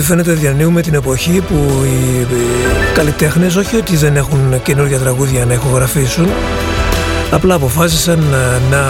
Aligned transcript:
ό,τι 0.00 0.08
φαίνεται 0.08 0.32
διανύουμε 0.32 0.82
την 0.82 0.94
εποχή 0.94 1.40
που 1.48 1.84
οι 1.84 2.26
καλλιτέχνες 2.94 3.56
όχι 3.56 3.76
ότι 3.76 3.96
δεν 3.96 4.16
έχουν 4.16 4.62
καινούργια 4.62 4.98
τραγούδια 4.98 5.44
να 5.44 5.52
ηχογραφήσουν 5.52 6.28
απλά 7.30 7.54
αποφάσισαν 7.54 8.18
να, 8.18 8.58
να 8.76 8.84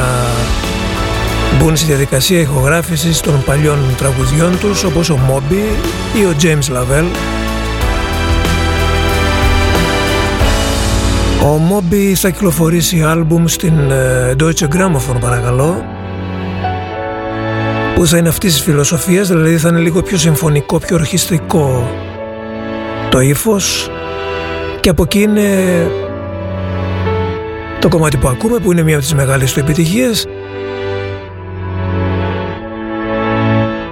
μπουν 1.58 1.76
στη 1.76 1.86
διαδικασία 1.86 2.40
ηχογράφησης 2.40 3.20
των 3.20 3.42
παλιών 3.44 3.78
τραγουδιών 3.96 4.58
τους 4.58 4.84
όπως 4.84 5.10
ο 5.10 5.18
Moby 5.28 5.76
ή 6.20 6.24
ο 6.24 6.34
James 6.42 6.76
Lavelle. 6.76 7.10
Ο 11.42 11.60
Moby 11.70 12.12
θα 12.14 12.30
κυκλοφορήσει 12.30 13.02
άλμπουμ 13.02 13.46
στην 13.46 13.90
ε, 13.90 14.34
Deutsche 14.40 14.68
Grammophon 14.68 15.20
παρακαλώ 15.20 15.84
που 18.00 18.06
θα 18.06 18.16
είναι 18.16 18.28
αυτής 18.28 18.52
της 18.52 18.62
φιλοσοφίας, 18.62 19.28
δηλαδή 19.28 19.56
θα 19.56 19.68
είναι 19.68 19.78
λίγο 19.78 20.02
πιο 20.02 20.18
συμφωνικό, 20.18 20.78
πιο 20.78 20.96
ορχιστρικό 20.96 21.90
το 23.10 23.20
ύφος. 23.20 23.90
Και 24.80 24.88
από 24.88 25.02
εκεί 25.02 25.20
είναι 25.20 25.46
το 27.80 27.88
κομμάτι 27.88 28.16
που 28.16 28.28
ακούμε 28.28 28.58
που 28.58 28.72
είναι 28.72 28.82
μία 28.82 28.94
από 28.94 29.04
τις 29.04 29.14
μεγάλες 29.14 29.52
του 29.52 29.60
επιτυχίες. 29.60 30.26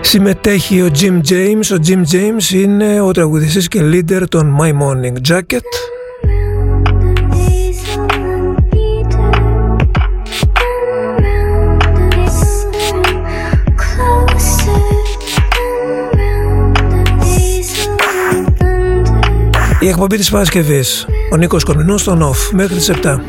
Συμμετέχει 0.00 0.82
ο 0.82 0.90
Jim 1.00 1.20
James, 1.31 1.66
ο 1.72 1.76
Jim 1.87 2.14
James 2.14 2.54
είναι 2.54 3.00
ο 3.00 3.11
τραγουδιστής 3.11 3.69
και 3.69 3.81
leader 3.82 4.22
των 4.28 4.56
My 4.61 4.70
Morning 4.70 5.32
Jacket 5.32 5.88
εκπομπή 20.00 20.16
της 20.16 20.30
Παρασκευής. 20.30 21.06
Ο 21.32 21.36
Νίκος 21.36 21.64
Κομινός 21.64 22.00
στον 22.00 22.22
OFF 22.22 22.50
μέχρι 22.52 22.76
τις 22.76 22.88
7. 22.88 23.20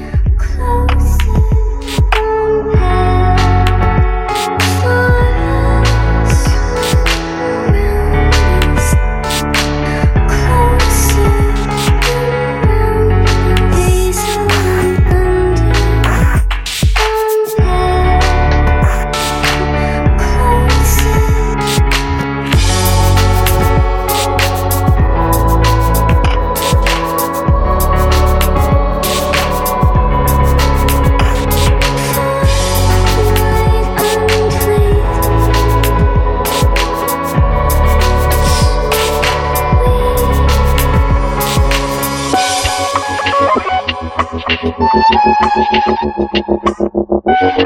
Thank 47.39 47.59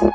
you. 0.00 0.05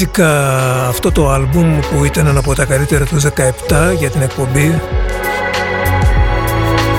Θυμήθηκα 0.00 0.86
αυτό 0.86 1.12
το 1.12 1.30
άλμπουμ 1.30 1.80
που 1.80 2.04
ήταν 2.04 2.26
ένα 2.26 2.38
από 2.38 2.54
τα 2.54 2.64
καλύτερα 2.64 3.04
του 3.04 3.20
17 3.20 3.28
για 3.98 4.10
την 4.10 4.22
εκπομπή. 4.22 4.80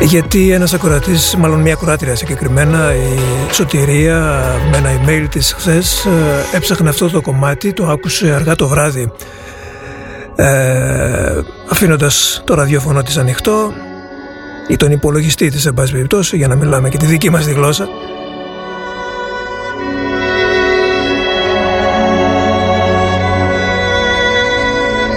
Γιατί 0.02 0.52
ένας 0.52 0.74
ακροατής, 0.74 1.36
μάλλον 1.36 1.60
μια 1.62 1.74
ακροάτρια 1.74 2.16
συγκεκριμένα, 2.16 2.94
η 2.96 3.18
Σωτηρία 3.52 4.44
με 4.72 4.78
ένα 4.78 4.90
email 4.90 5.28
της 5.30 5.54
χθες 5.54 6.08
έψαχνε 6.54 6.90
αυτό 6.90 7.10
το 7.10 7.22
κομμάτι, 7.22 7.74
το 7.74 7.88
άκουσε 7.88 8.32
αργά 8.32 8.56
το 8.56 8.68
βράδυ. 8.68 9.12
Ε, 10.36 11.40
αφήνοντας 11.70 12.42
το 12.46 12.54
ραδιόφωνο 12.54 13.02
της 13.02 13.18
ανοιχτό 13.18 13.74
ή 14.68 14.76
τον 14.76 14.92
υπολογιστή 14.92 15.50
της 15.50 15.66
εν 15.66 15.74
πάση 15.74 15.92
περιπτώσει 15.92 16.38
για 16.38 16.48
να 16.48 16.56
μιλάμε 16.56 16.90
και 16.90 16.98
τη 16.98 17.06
δική 17.06 17.30
μας 17.30 17.46
τη 17.46 17.52
γλώσσα 17.54 17.88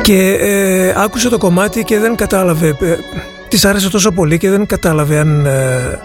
και 0.04 0.36
ε, 0.40 0.94
άκουσε 0.96 1.28
το 1.28 1.38
κομμάτι 1.38 1.84
και 1.84 1.98
δεν 1.98 2.14
κατάλαβε 2.14 2.68
ε, 2.68 2.96
της 3.48 3.64
άρεσε 3.64 3.90
τόσο 3.90 4.10
πολύ 4.10 4.38
και 4.38 4.50
δεν 4.50 4.66
κατάλαβε 4.66 5.18
αν 5.18 5.46
ε, 5.46 5.98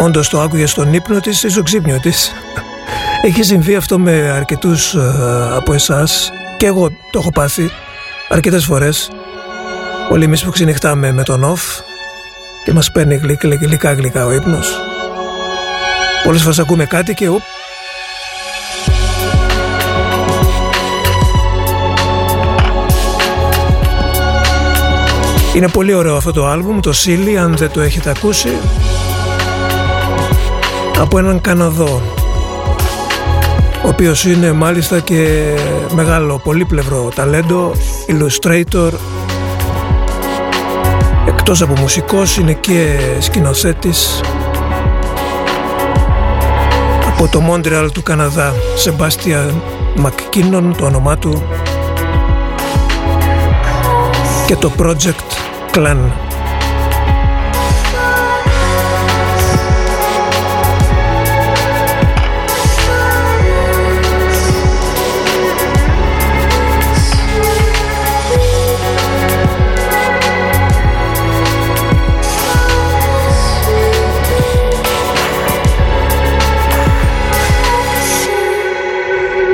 όντως 0.00 0.28
το 0.28 0.40
άκουγε 0.40 0.66
στον 0.66 0.92
ύπνο 0.92 1.20
της 1.20 1.42
ή 1.42 1.48
στο 1.48 1.62
ξύπνιο 1.62 2.00
της. 2.00 2.32
Έχει 3.26 3.42
συμβεί 3.42 3.74
αυτό 3.74 3.98
με 3.98 4.12
αρκετούς 4.36 4.94
ε, 4.94 5.00
από 5.54 5.72
εσάς. 5.72 6.32
Και 6.56 6.66
εγώ 6.66 6.88
το 7.10 7.18
έχω 7.18 7.30
πάθει 7.30 7.70
αρκετές 8.28 8.64
φορές. 8.64 9.10
Όλοι 10.10 10.24
εμείς 10.24 10.44
που 10.44 10.50
ξενυχτάμε 10.50 11.12
με 11.12 11.22
τον 11.22 11.54
off 11.54 11.82
και 12.64 12.72
μας 12.72 12.92
παίρνει 12.92 13.14
γλυκά 13.14 13.48
γλυκά 13.48 13.92
γλυκά 13.92 14.26
ο 14.26 14.32
ύπνος. 14.32 14.80
Πολλές 16.24 16.42
φορές 16.42 16.58
ακούμε 16.58 16.84
κάτι 16.84 17.14
και 17.14 17.28
Είναι 25.56 25.68
πολύ 25.68 25.94
ωραίο 25.94 26.16
αυτό 26.16 26.32
το 26.32 26.46
άλμπουμ, 26.46 26.80
το 26.80 26.92
Silly, 27.04 27.34
αν 27.34 27.56
δεν 27.56 27.70
το 27.70 27.80
έχετε 27.80 28.10
ακούσει. 28.10 28.48
Από 30.98 31.18
έναν 31.18 31.40
Καναδό, 31.40 32.02
ο 33.84 33.88
οποίος 33.88 34.24
είναι 34.24 34.52
μάλιστα 34.52 35.00
και 35.00 35.54
μεγάλο 35.94 36.40
πολύπλευρο 36.44 37.08
ταλέντο, 37.14 37.72
illustrator, 38.08 38.90
εκτός 41.26 41.62
από 41.62 41.74
μουσικός 41.80 42.36
είναι 42.36 42.52
και 42.52 42.98
σκηνοθέτης. 43.18 44.20
Από 47.06 47.28
το 47.28 47.42
Montreal 47.50 47.88
του 47.92 48.02
Καναδά, 48.02 48.54
Sebastian 48.84 49.50
McKinnon 50.04 50.70
το 50.76 50.84
όνομά 50.84 51.18
του. 51.18 51.42
Και 54.46 54.56
το 54.56 54.72
project 54.78 55.35
Clan. 55.76 56.00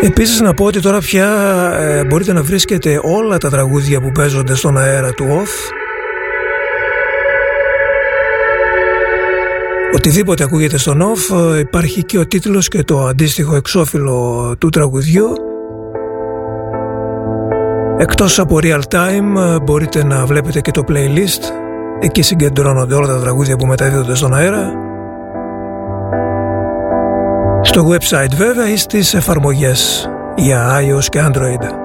Επίσης 0.02 0.40
να 0.40 0.54
πω 0.54 0.64
ότι 0.64 0.80
τώρα 0.80 0.98
πια 0.98 1.28
ε, 1.78 2.04
μπορείτε 2.04 2.32
να 2.32 2.42
βρίσκετε 2.42 3.00
όλα 3.02 3.38
τα 3.38 3.50
τραγούδια 3.50 4.00
που 4.00 4.12
παίζονται 4.12 4.54
στον 4.54 4.78
αέρα 4.78 5.12
του 5.12 5.24
OFF 5.24 5.81
Οτιδήποτε 9.94 10.44
ακούγεται 10.44 10.78
στον 10.78 11.00
off 11.02 11.54
ε, 11.54 11.58
υπάρχει 11.58 12.04
και 12.04 12.18
ο 12.18 12.26
τίτλος 12.26 12.68
και 12.68 12.82
το 12.82 13.06
αντίστοιχο 13.06 13.56
εξώφυλλο 13.56 14.54
του 14.58 14.68
τραγουδιού. 14.68 15.26
Εκτός 17.98 18.38
από 18.38 18.58
real 18.62 18.80
time 18.88 19.54
ε, 19.54 19.60
μπορείτε 19.60 20.04
να 20.04 20.26
βλέπετε 20.26 20.60
και 20.60 20.70
το 20.70 20.84
playlist. 20.88 21.42
Εκεί 22.00 22.22
συγκεντρώνονται 22.22 22.94
όλα 22.94 23.06
τα 23.06 23.20
τραγούδια 23.20 23.56
που 23.56 23.66
μεταδίδονται 23.66 24.14
στον 24.14 24.34
αέρα. 24.34 24.72
Στο 27.62 27.88
website 27.88 28.34
βέβαια 28.36 28.70
ή 28.70 28.76
στις 28.76 29.14
εφαρμογές 29.14 30.10
για 30.36 30.80
iOS 30.80 31.04
και 31.04 31.20
Android 31.22 31.81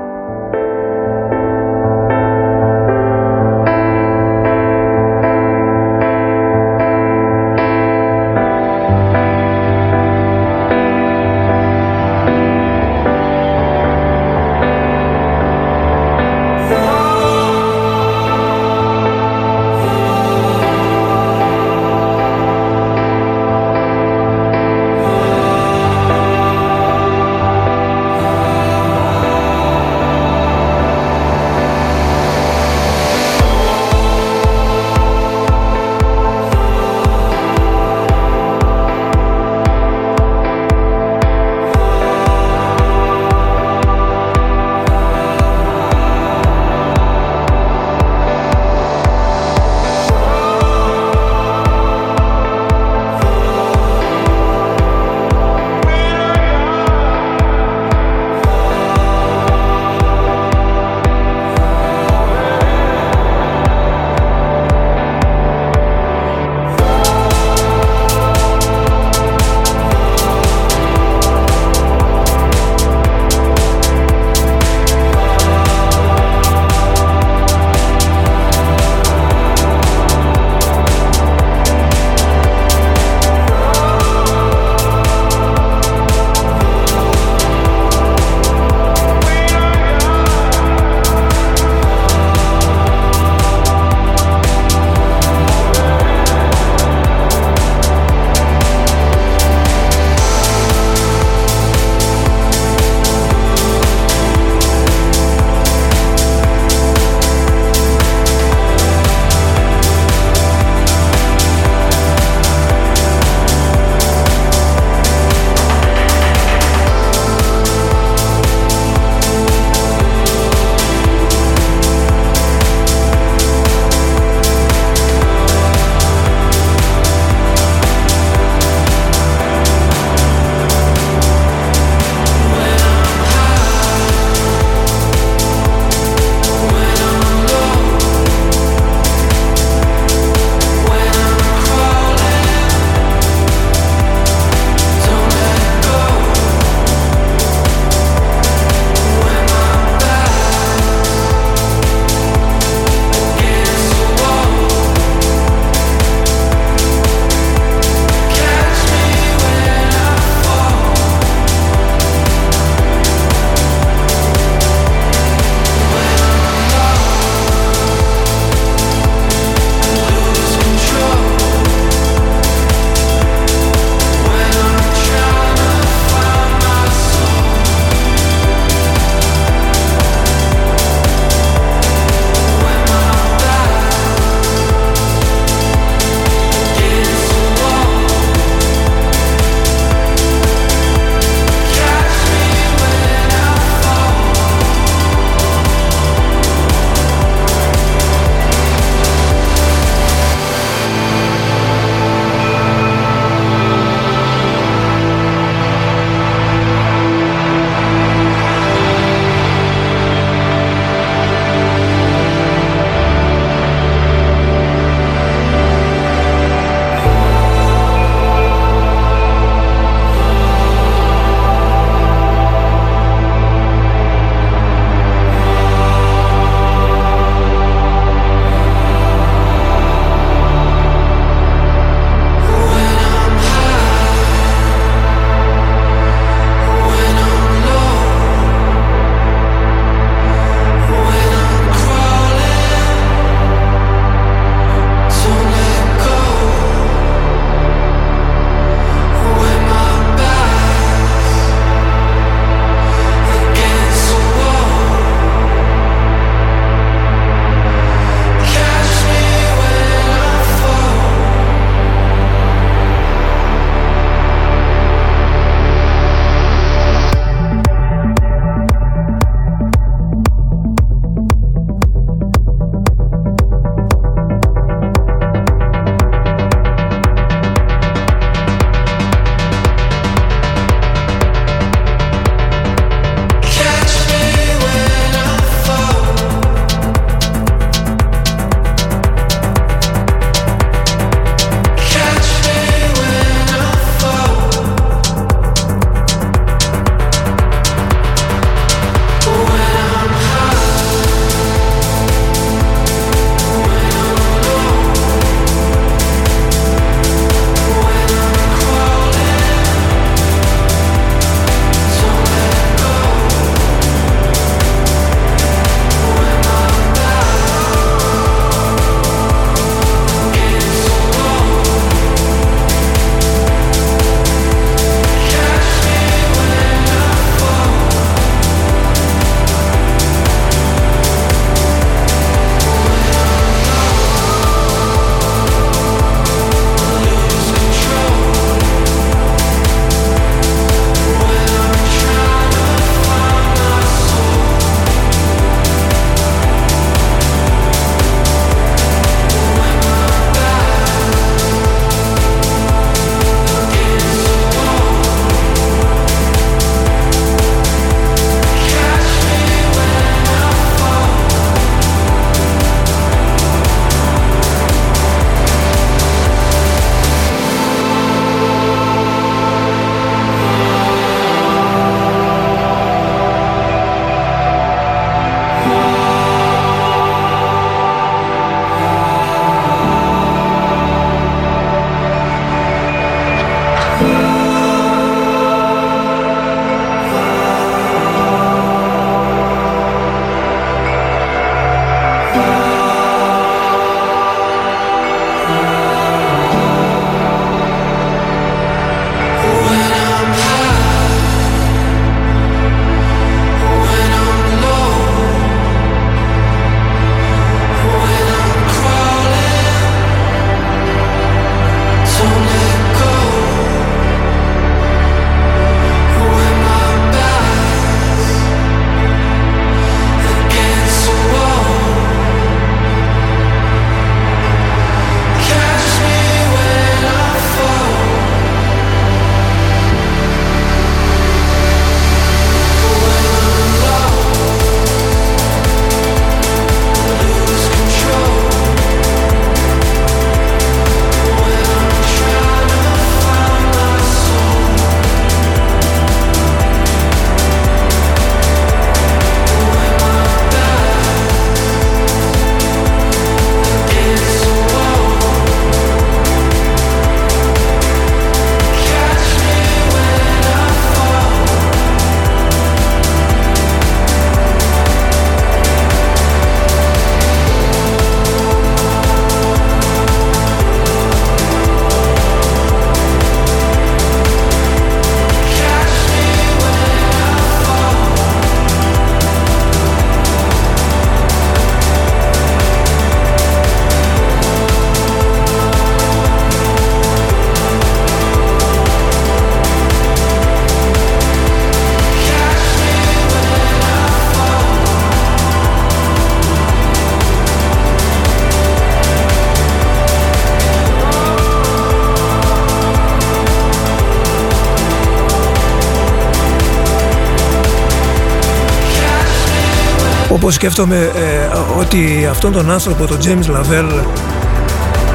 όπως 510.48 510.60
σκέφτομαι 510.60 510.96
ε, 510.96 511.80
ότι 511.80 512.28
αυτόν 512.30 512.52
τον 512.52 512.72
άνθρωπο, 512.72 513.06
τον 513.06 513.18
James 513.24 513.56
Lavelle 513.56 514.06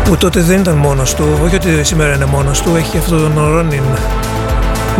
που 0.04 0.16
τότε 0.16 0.40
δεν 0.40 0.60
ήταν 0.60 0.76
μόνος 0.76 1.14
του, 1.14 1.24
όχι 1.44 1.54
ότι 1.54 1.84
σήμερα 1.84 2.14
είναι 2.14 2.24
μόνος 2.24 2.62
του, 2.62 2.76
έχει 2.76 2.98
αυτόν 2.98 3.34
τον 3.34 3.48
Ρόνιν 3.48 3.82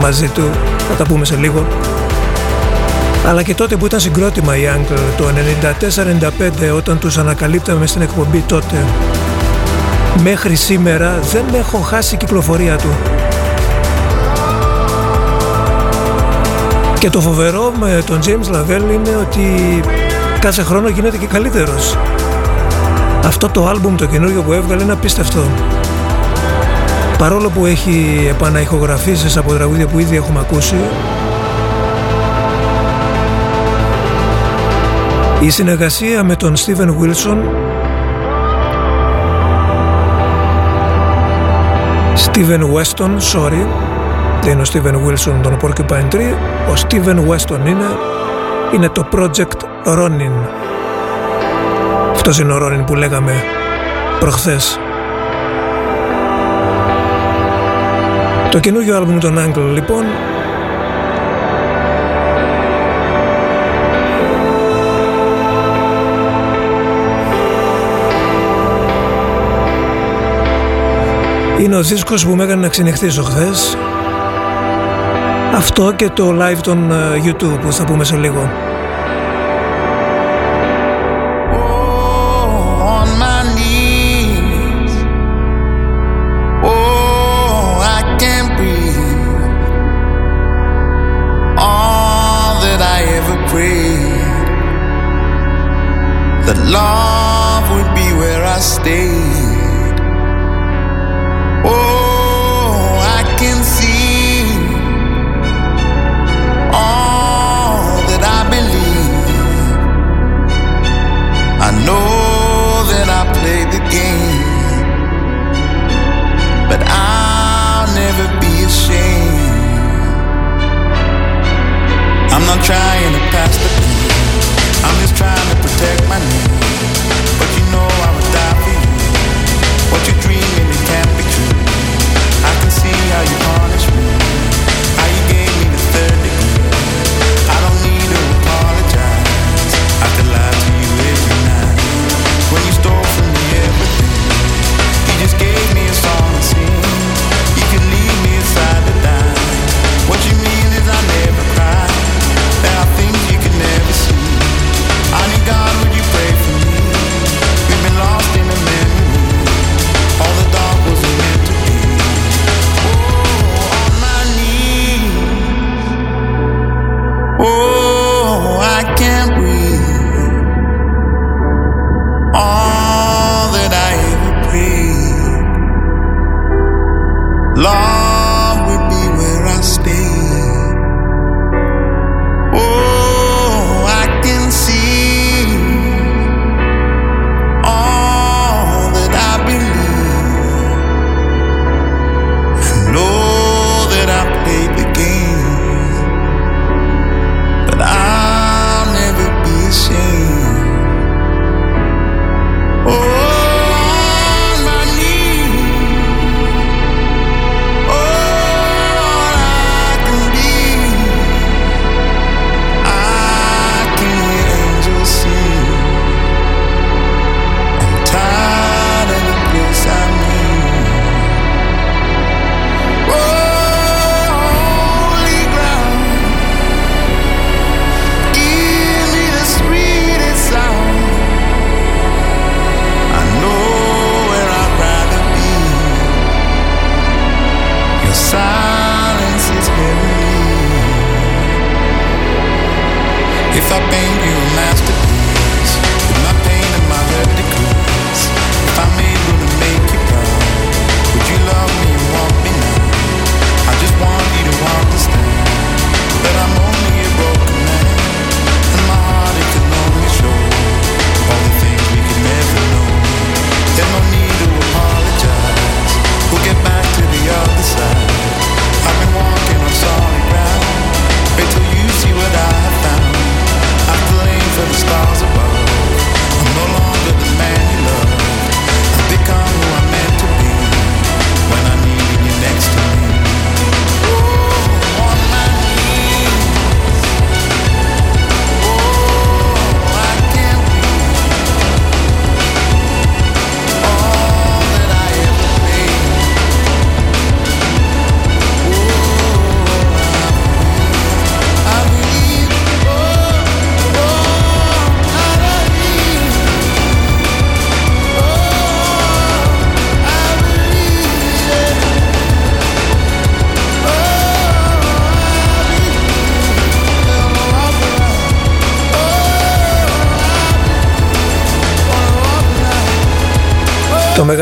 μαζί 0.01 0.29
του, 0.29 0.51
θα 0.89 0.95
τα 0.95 1.05
πούμε 1.05 1.25
σε 1.25 1.37
λίγο 1.37 1.67
αλλά 3.27 3.43
και 3.43 3.55
τότε 3.55 3.77
που 3.77 3.87
ήταν 3.87 4.01
συγκρότημα 4.01 4.57
οι 4.57 4.63
Uncle 4.77 4.99
το 5.17 5.25
94-95 6.73 6.77
όταν 6.77 6.99
τους 6.99 7.19
ανακαλύπταμε 7.19 7.87
στην 7.87 8.03
εκπομπή 8.03 8.45
τότε 8.47 8.85
μέχρι 10.23 10.55
σήμερα 10.55 11.19
δεν 11.33 11.45
έχω 11.55 11.79
χάσει 11.79 12.17
κυκλοφορία 12.17 12.77
του. 12.77 12.91
Και 16.99 17.11
το 17.11 17.21
φοβερό 17.21 17.73
με 17.79 18.03
τον 18.07 18.19
James 18.25 18.55
Lavelle 18.55 18.93
είναι 18.93 19.17
ότι 19.21 19.81
κάθε 20.43 20.63
χρόνο 20.63 20.89
γίνεται 20.89 21.17
και 21.17 21.27
καλύτερος. 21.27 21.99
Αυτό 23.25 23.49
το 23.49 23.67
άλμπουμ 23.67 23.95
το 23.95 24.07
καινούργιο 24.07 24.43
που 24.43 24.53
έβγαλε 24.53 24.83
είναι 24.83 24.93
απίστευτο. 24.93 25.41
Παρόλο 27.19 27.51
που 27.51 27.67
έχει 27.67 28.27
επαναηχογραφήσεις 28.31 29.37
από 29.37 29.55
τραγούδια 29.55 29.87
που 29.87 29.99
ήδη 29.99 30.17
έχουμε 30.17 30.41
ακούσει 30.41 30.77
Η 35.41 35.51
συνεργασία 35.51 36.25
με 36.25 36.37
τον 36.37 36.55
Steven 36.57 36.89
Wilson 36.89 37.37
Steven 42.27 42.61
Weston, 42.61 43.11
sorry 43.33 43.67
δεν 44.43 44.53
είναι 44.53 44.63
ο 44.63 44.65
Steven 44.73 44.95
Wilson 44.95 45.35
τον 45.43 45.57
Porcupine 45.63 46.15
Tree 46.15 46.35
ο 46.71 46.75
Steven 46.75 47.17
Weston 47.17 47.67
είναι 47.67 47.87
είναι 48.75 48.89
το 48.89 49.09
Project 49.13 49.72
Ronin 49.85 50.63
αυτός 52.25 52.39
είναι 52.39 52.53
ο 52.53 52.57
Ronin 52.67 52.87
που 52.87 52.95
λέγαμε 52.95 53.33
προχθές. 54.21 54.79
Το 58.51 58.59
καινούργιο 58.59 58.97
άλμπουμ 58.97 59.19
των 59.19 59.39
Angle 59.39 59.73
λοιπόν. 59.73 60.05
Είναι 71.61 71.77
ο 71.77 71.83
δίσκος 71.83 72.27
που 72.27 72.35
με 72.35 72.45
έκανε 72.45 72.61
να 72.61 72.69
ξενυχτήσω 72.69 73.23
χθες. 73.23 73.77
Αυτό 75.55 75.93
και 75.97 76.09
το 76.09 76.37
live 76.41 76.61
των 76.63 76.91
ε, 76.91 76.95
YouTube 77.25 77.61
που 77.61 77.73
θα 77.73 77.85
πούμε 77.85 78.05
σε 78.05 78.17
λίγο 78.17 78.51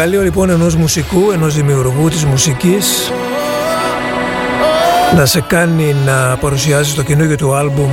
Το 0.00 0.06
μεγαλείο 0.06 0.24
λοιπόν 0.24 0.50
ενός 0.50 0.76
μουσικού, 0.76 1.30
ενός 1.30 1.54
δημιουργού 1.54 2.08
της 2.08 2.24
μουσικής 2.24 3.12
να 5.16 5.26
σε 5.26 5.40
κάνει 5.40 5.94
να 6.04 6.36
παρουσιάζει 6.36 6.94
το 6.94 7.02
καινούργιο 7.02 7.36
του 7.36 7.54
άλμπουμ 7.54 7.90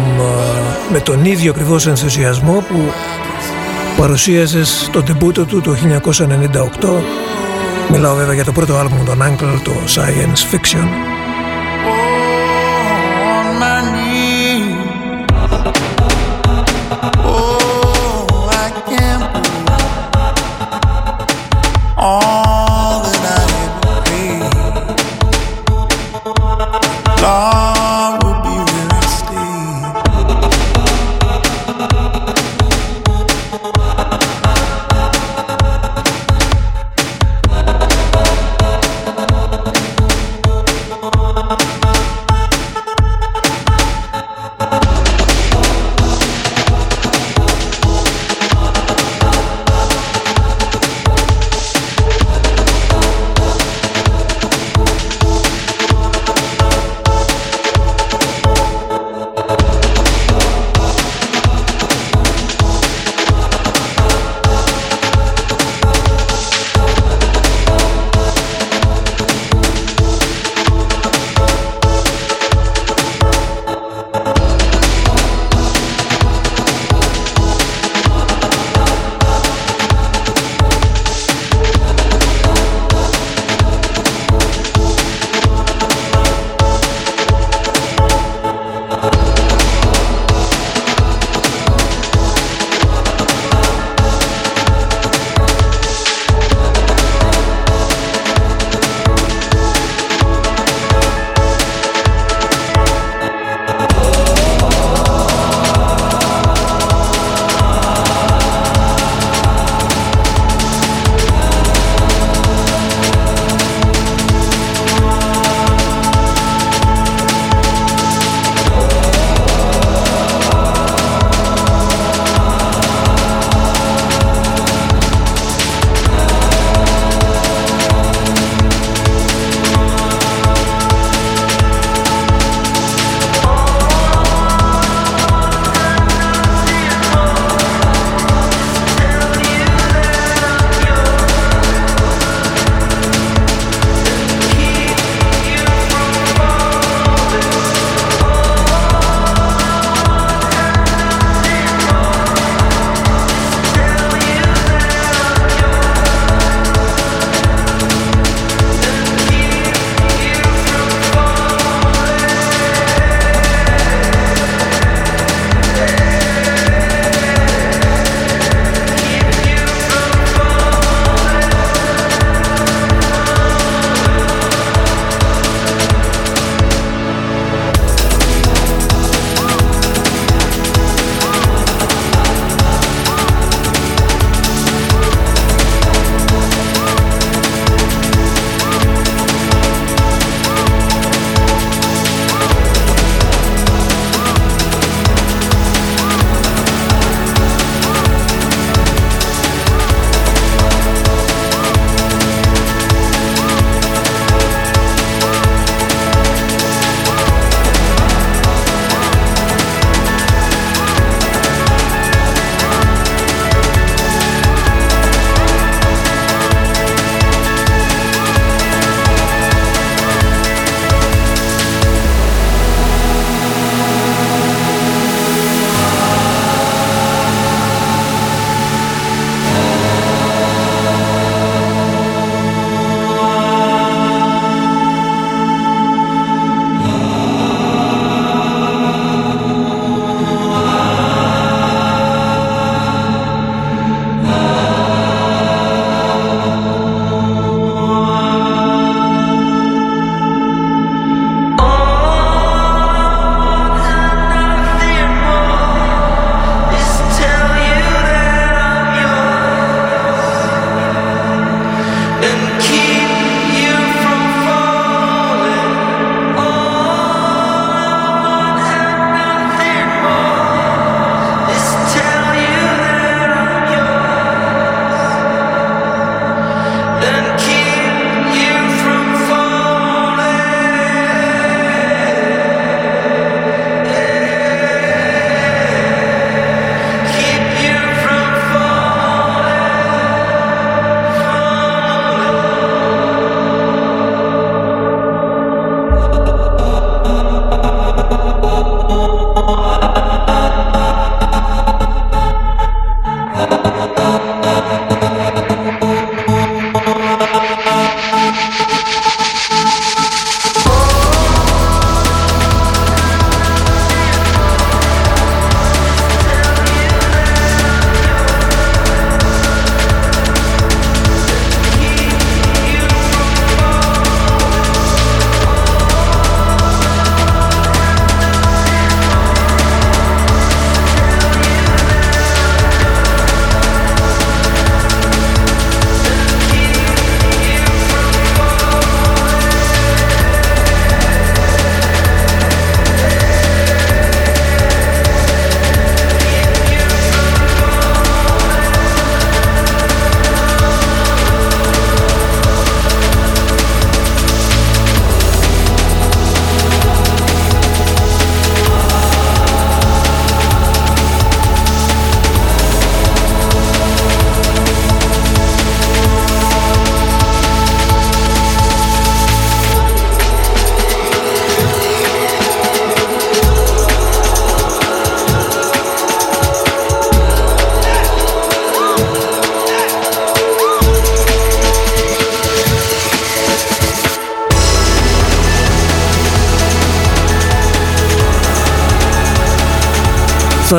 με 0.92 1.00
τον 1.00 1.26
ίδιο 1.26 1.52
ακριβώς 1.52 1.88
ενθουσιασμό 1.88 2.66
που 2.70 2.92
παρουσίαζες 3.98 4.90
το 4.92 5.04
τεμπούτο 5.04 5.46
του 5.46 5.62
το 5.62 5.76
1998 6.82 6.90
μιλάω 7.92 8.16
βέβαια 8.16 8.34
για 8.34 8.46
το 8.46 8.52
πρώτο 8.52 8.78
άλμπουμ 8.78 9.04
των 9.06 9.22
Uncle, 9.22 9.62
το 9.64 9.72
Science 9.96 10.56
Fiction 10.56 11.17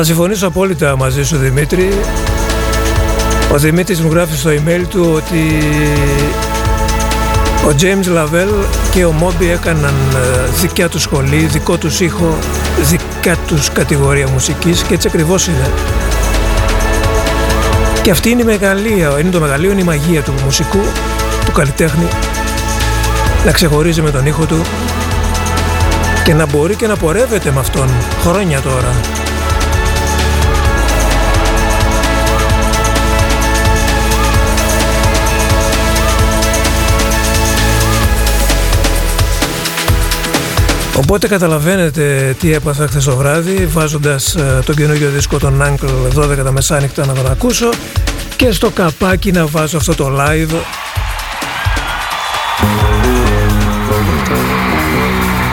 Θα 0.01 0.07
συμφωνήσω 0.07 0.47
απόλυτα 0.47 0.97
μαζί 0.97 1.23
σου 1.23 1.37
Δημήτρη. 1.37 1.89
Ο 3.51 3.57
Δημήτρης 3.57 4.01
μου 4.01 4.09
γράφει 4.11 4.37
στο 4.37 4.49
email 4.49 4.83
του 4.89 5.11
ότι 5.15 5.39
ο 7.67 7.75
James 7.81 8.17
Lavelle 8.17 8.65
και 8.91 9.05
ο 9.05 9.13
Moby 9.21 9.45
έκαναν 9.51 9.95
ε, 10.13 10.49
δικιά 10.61 10.89
τους 10.89 11.01
σχολή, 11.01 11.37
δικό 11.37 11.77
τους 11.77 11.99
ήχο, 11.99 12.37
δικά 12.81 13.35
τους 13.47 13.71
κατηγορία 13.71 14.27
μουσικής 14.27 14.81
και 14.81 14.93
έτσι 14.93 15.07
ακριβώς 15.07 15.47
είναι. 15.47 15.69
Και 18.01 18.11
αυτή 18.11 18.29
είναι 18.29 18.41
η 18.41 18.45
μεγαλεία, 18.45 19.19
είναι 19.19 19.29
το 19.29 19.39
μεγαλείο, 19.39 19.71
είναι 19.71 19.81
η 19.81 19.83
μαγεία 19.83 20.21
του 20.21 20.33
μουσικού, 20.43 20.81
του 21.45 21.51
καλλιτέχνη 21.51 22.07
να 23.45 23.51
ξεχωρίζει 23.51 24.01
με 24.01 24.11
τον 24.11 24.25
ήχο 24.25 24.45
του 24.45 24.61
και 26.23 26.33
να 26.33 26.45
μπορεί 26.45 26.75
και 26.75 26.87
να 26.87 26.95
πορεύεται 26.95 27.51
με 27.51 27.59
αυτόν 27.59 27.89
χρόνια 28.21 28.61
τώρα. 28.61 29.18
Οπότε 40.99 41.27
καταλαβαίνετε 41.27 42.35
τι 42.39 42.53
έπαθα 42.53 42.87
χθες 42.87 43.03
το 43.03 43.15
βράδυ 43.15 43.65
βάζοντας 43.65 44.35
uh, 44.37 44.63
τον 44.65 44.75
καινούργιο 44.75 45.09
δίσκο 45.09 45.37
των 45.37 45.61
Uncle 45.61 46.23
12 46.23 46.37
τα 46.43 46.51
μεσάνυχτα 46.51 47.05
να 47.05 47.13
τον 47.13 47.31
ακούσω 47.31 47.69
και 48.35 48.51
στο 48.51 48.69
καπάκι 48.69 49.31
να 49.31 49.45
βάζω 49.45 49.77
αυτό 49.77 49.95
το 49.95 50.11
live. 50.19 50.55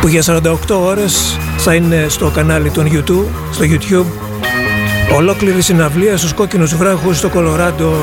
Που 0.01 0.09
για 0.09 0.23
48 0.27 0.55
ώρες 0.69 1.39
θα 1.57 1.75
είναι 1.75 2.07
στο 2.09 2.31
κανάλι 2.31 2.71
των 2.71 2.91
YouTube, 2.93 3.27
στο 3.51 3.65
YouTube. 3.65 4.07
Ολόκληρη 5.15 5.63
συναυλία 5.63 6.17
στους 6.17 6.33
κόκκινους 6.33 6.77
βράχους 6.77 7.19
στο 7.19 7.29
Κολοράντο 7.29 7.95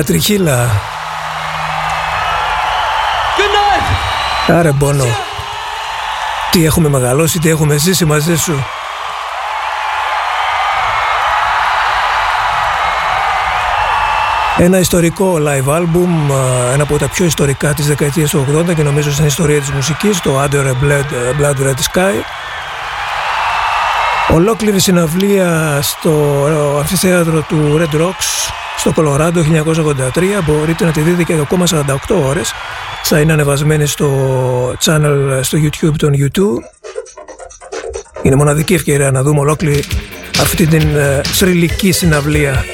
Ανατριχίλα. 0.00 0.70
Άρε 4.48 4.72
Μπόνο. 4.72 5.04
Τι 6.50 6.64
έχουμε 6.64 6.88
μεγαλώσει, 6.88 7.38
τι 7.38 7.48
έχουμε 7.48 7.76
ζήσει 7.76 8.04
μαζί 8.04 8.36
σου. 8.36 8.64
Ένα 14.58 14.78
ιστορικό 14.78 15.36
live 15.38 15.74
album, 15.76 16.08
ένα 16.72 16.82
από 16.82 16.98
τα 16.98 17.08
πιο 17.08 17.24
ιστορικά 17.24 17.74
της 17.74 17.86
δεκαετίας 17.86 18.30
του 18.30 18.64
80 18.70 18.74
και 18.74 18.82
νομίζω 18.82 19.12
στην 19.12 19.26
ιστορία 19.26 19.60
της 19.60 19.70
μουσικής, 19.70 20.20
το 20.20 20.42
Under 20.42 20.66
a 20.66 20.84
Blood, 20.84 21.40
Blood 21.40 21.66
Red 21.66 21.78
Sky. 21.92 22.14
Ολόκληρη 24.32 24.80
συναυλία 24.80 25.78
στο 25.82 26.44
αμφιθέατρο 26.78 27.40
του 27.40 27.80
Red 27.80 28.00
Rocks 28.00 28.49
στο 28.80 28.92
Κολοράντο 28.92 29.40
1983 29.40 30.22
μπορείτε 30.46 30.84
να 30.84 30.90
τη 30.90 31.00
δείτε 31.00 31.22
και 31.22 31.32
ακόμα 31.32 31.64
48 31.68 31.94
ώρες. 32.24 32.52
Θα 33.02 33.20
είναι 33.20 33.32
ανεβασμένη 33.32 33.86
στο 33.86 34.08
channel 34.84 35.38
στο 35.42 35.58
YouTube 35.62 35.94
των 35.96 36.12
YouTube. 36.14 36.62
Είναι 38.22 38.34
μοναδική 38.34 38.74
ευκαιρία 38.74 39.10
να 39.10 39.22
δούμε 39.22 39.40
ολόκληρη 39.40 39.84
αυτή 40.40 40.66
την 40.66 40.96
ε, 40.96 41.20
θρηλυκή 41.24 41.92
συναυλία. 41.92 42.64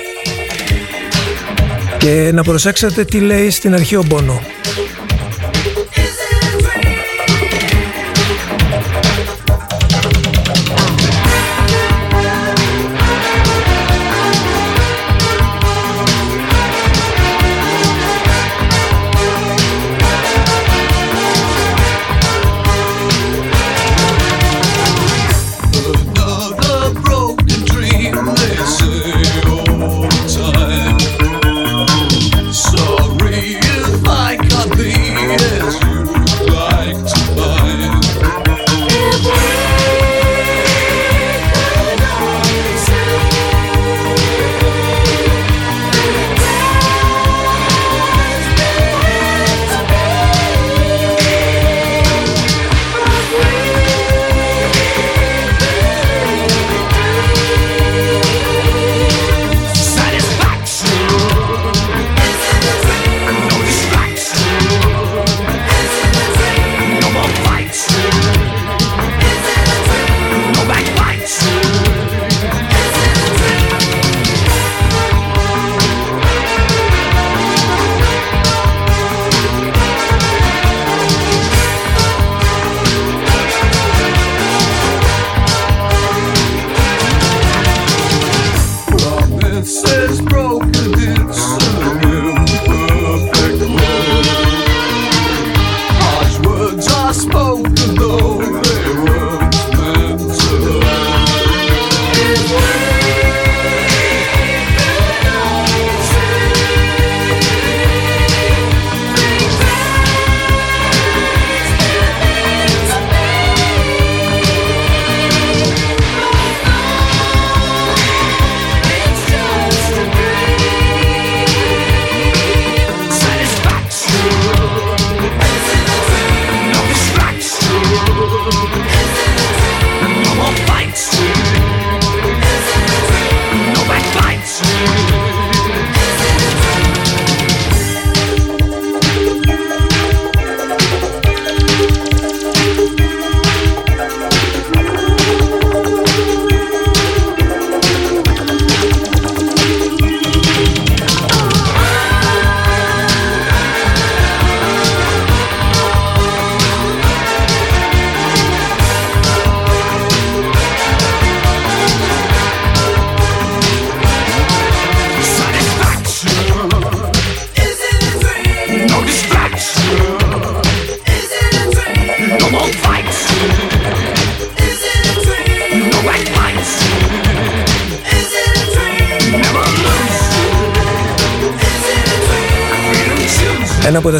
Και 1.98 2.30
να 2.32 2.42
προσέξετε 2.42 3.04
τι 3.04 3.20
λέει 3.20 3.50
στην 3.50 3.74
αρχή 3.74 3.96
ο 3.96 4.02
Μπόνο 4.06 4.40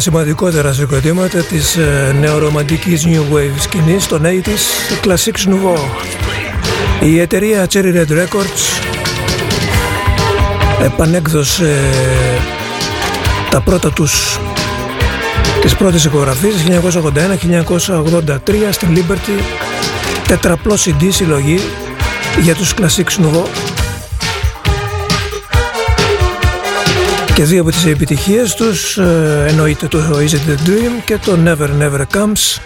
σημαντικότερα 0.09 0.73
συγκροτήματα 0.73 1.39
της 1.39 1.75
ε, 1.75 2.15
νεορομαντικής 2.19 3.05
New 3.05 3.35
Wave 3.35 3.59
σκηνής 3.59 4.07
των 4.07 4.21
80's, 4.23 5.05
Classics 5.05 5.49
Nouveau. 5.49 5.79
Η 6.99 7.19
εταιρεία 7.19 7.67
Cherry 7.71 7.93
Red 7.95 8.09
Records 8.09 8.81
επανέκδωσε 10.83 11.79
τα 13.49 13.61
πρώτα 13.61 13.91
τους 13.91 14.39
τις 15.61 15.75
πρώτες 15.75 16.05
ηχογραφίες 16.05 16.55
1981-1983 16.67 18.37
στην 18.71 18.89
Liberty 18.95 19.41
τετραπλό 20.27 20.73
CD 20.73 21.07
συλλογή 21.09 21.59
για 22.41 22.55
τους 22.55 22.73
Classics 22.73 23.23
Nouveau 23.23 23.66
Και 27.37 27.43
δύο 27.43 27.61
από 27.61 27.69
τις 27.69 27.85
επιτυχίες 27.85 28.53
τους 28.53 28.97
ε, 28.97 29.45
εννοείται 29.47 29.87
το 29.87 29.99
Is 29.99 30.29
It 30.29 30.49
The 30.49 30.69
Dream 30.69 31.01
και 31.05 31.17
το 31.17 31.37
Never 31.45 31.69
Never 31.81 32.01
Comes 32.13 32.57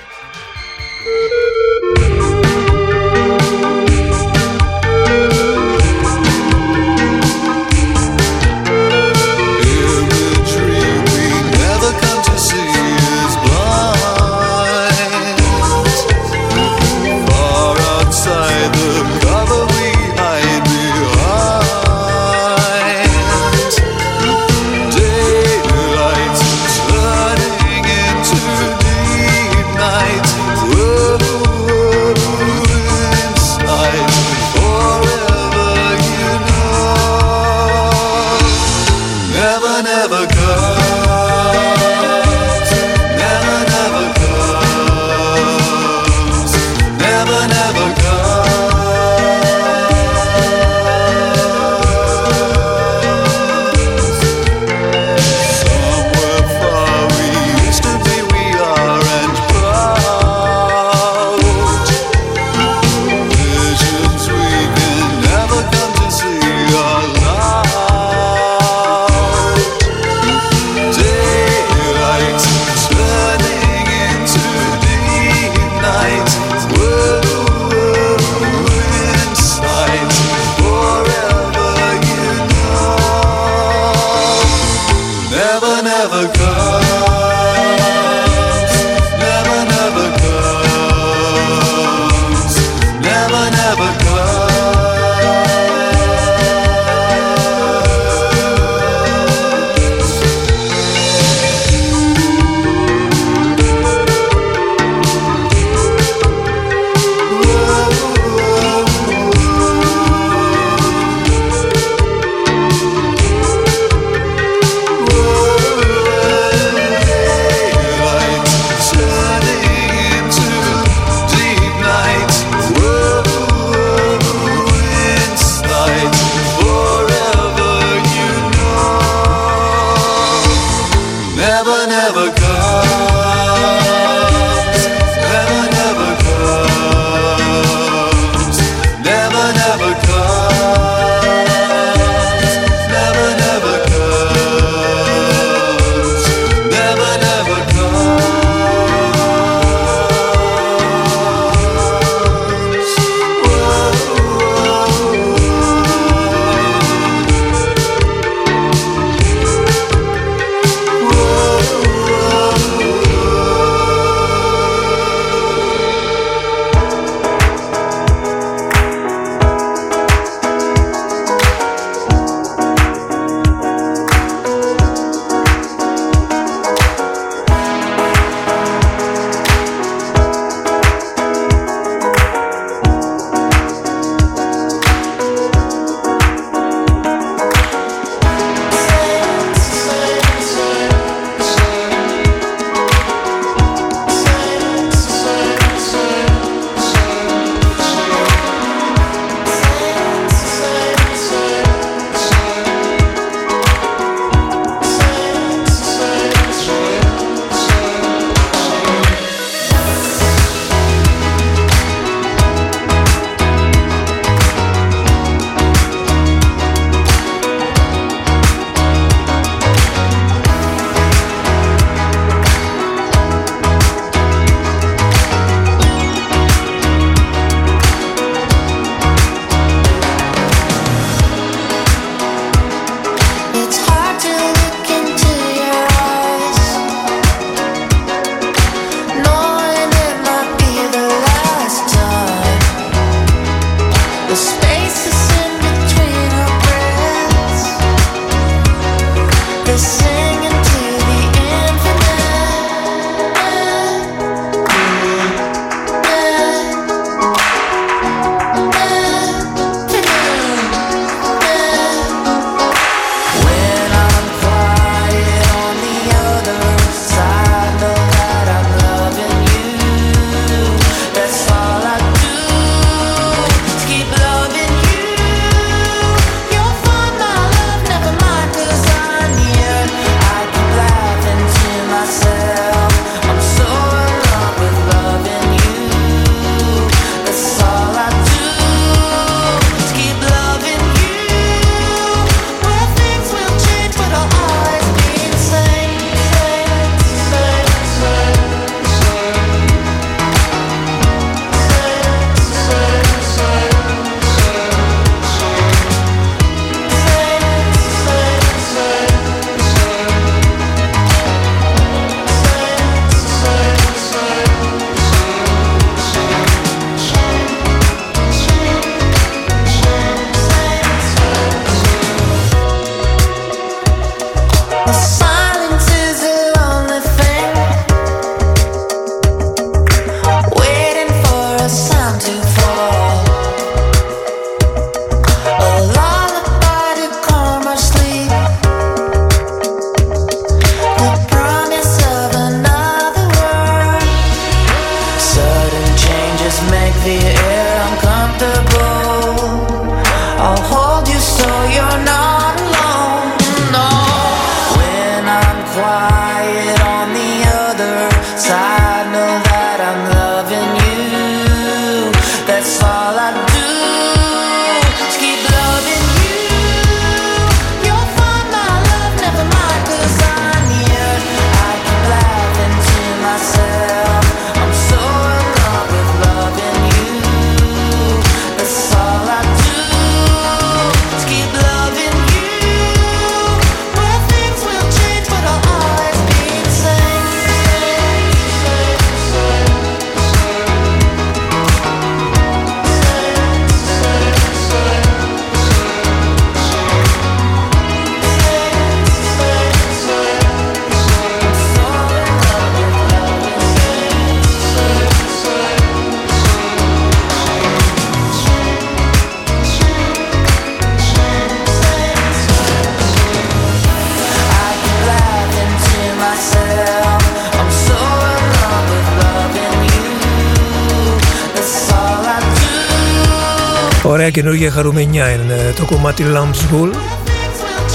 καινούργια 424.32 424.72
χαρούμενιά 424.72 425.30
είναι 425.30 425.74
το 425.76 425.86
κομμάτι 425.86 426.24
Lamb's 426.36 426.90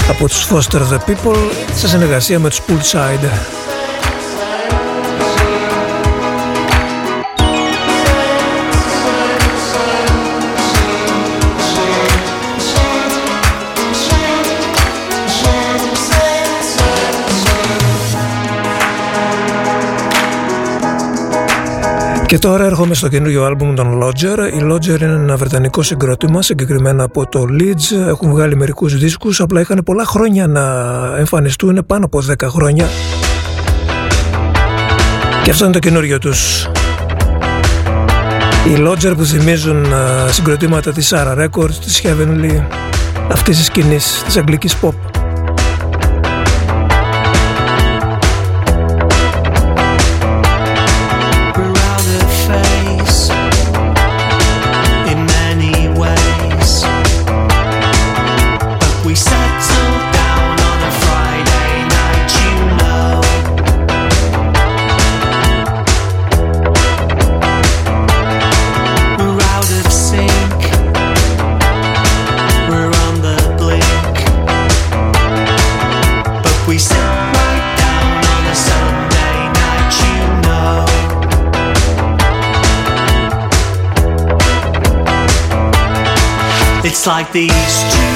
από 0.09 0.27
τους 0.27 0.47
Foster 0.51 0.79
the 0.79 0.97
People 1.09 1.37
σε 1.75 1.87
συνεργασία 1.87 2.39
με 2.39 2.49
τους 2.49 2.59
Poolside. 2.59 3.66
Και 22.27 22.37
τώρα 22.37 22.65
έρχομαι 22.65 22.93
στο 22.93 23.07
καινούριο 23.07 23.45
άλμπουμ 23.45 23.73
των 23.73 24.03
Lodger. 24.03 24.37
Οι 24.53 24.71
Lodger 24.71 25.01
είναι 25.01 25.11
ένα 25.11 25.35
βρετανικό 25.35 25.81
συγκρότημα, 25.81 26.41
συγκεκριμένα 26.41 27.03
από 27.03 27.29
το 27.29 27.45
Leeds. 27.59 28.07
Έχουν 28.07 28.29
βγάλει 28.29 28.55
μερικούς 28.55 28.97
δίσκους, 28.97 29.41
απλά 29.41 29.59
είχαν 29.59 29.81
πολλά 29.85 30.05
χρόνια 30.05 30.47
να 30.47 30.63
εμφανιστούν, 31.17 31.83
πάνω 31.87 32.05
από 32.05 32.21
10 32.21 32.47
χρόνια. 32.47 32.87
Και 35.43 35.51
αυτό 35.51 35.63
είναι 35.63 35.73
το 35.73 35.79
καινούριο 35.79 36.19
τους. 36.19 36.69
Οι 38.67 38.75
Lodger 38.77 39.13
που 39.17 39.25
θυμίζουν 39.25 39.85
συγκροτήματα 40.31 40.91
της 40.91 41.13
Sarah 41.15 41.37
Records, 41.37 41.75
της 41.83 42.01
Heavenly, 42.03 42.63
αυτής 43.31 43.57
της 43.57 43.65
σκηνής, 43.65 44.23
της 44.25 44.37
αγγλικής 44.37 44.77
pop. 44.81 45.16
It's 86.97 87.05
like 87.05 87.31
these 87.31 88.06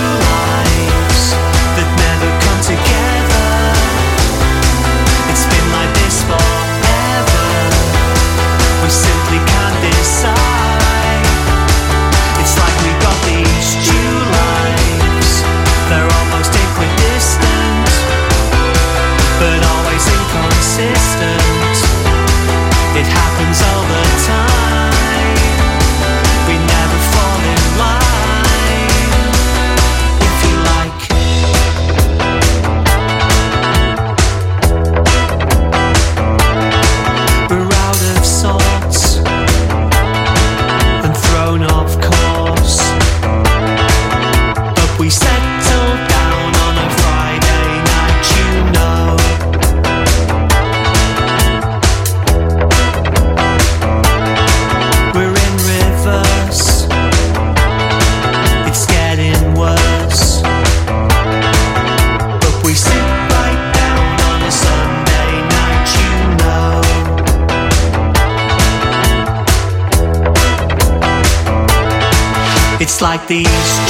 these 73.31 73.80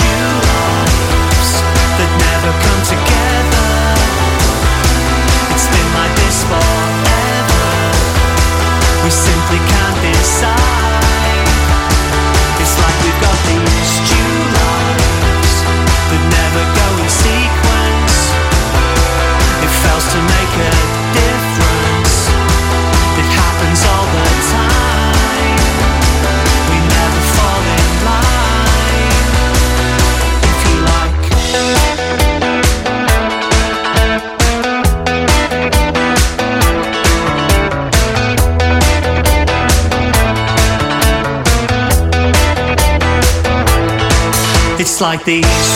these 45.25 45.70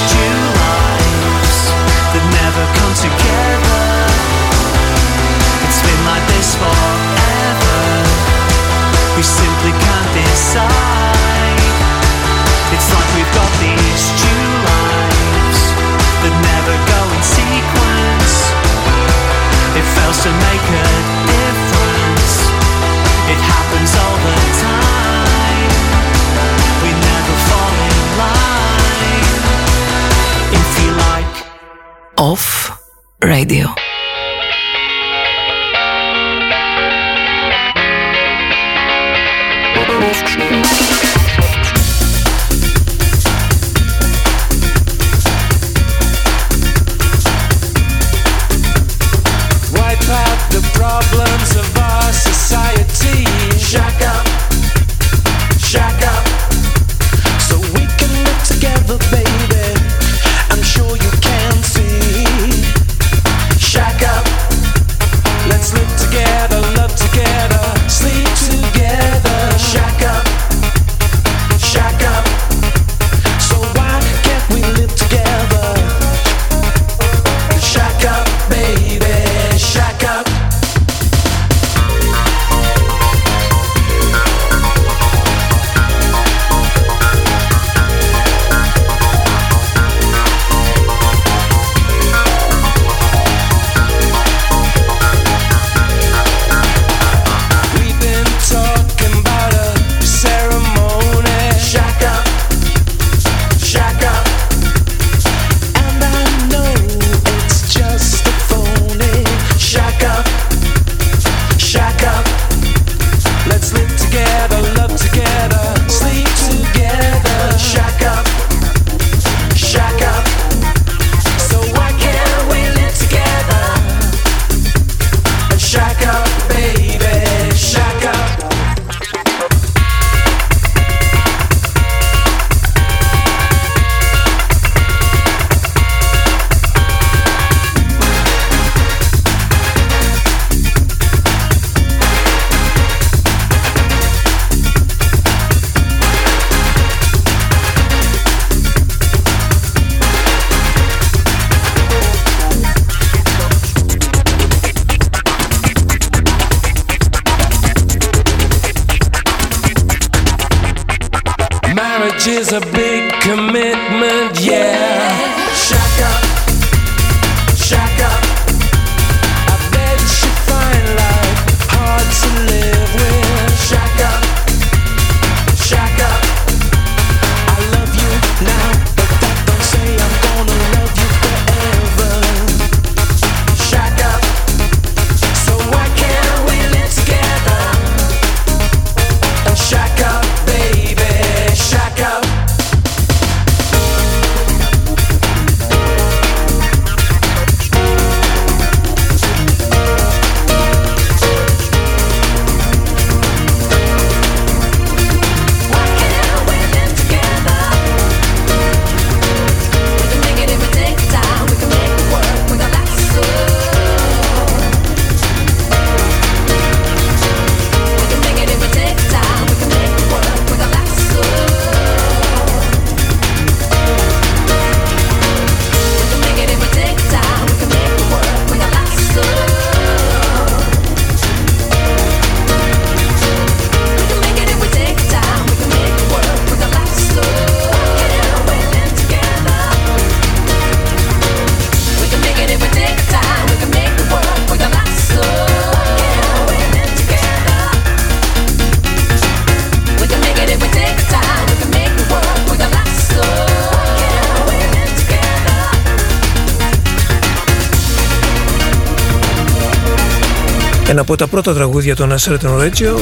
από 261.05 261.15
τα 261.15 261.27
πρώτα 261.27 261.53
τραγούδια 261.53 261.95
των 261.95 262.13
Asserton 262.13 262.61
Regio 262.61 262.99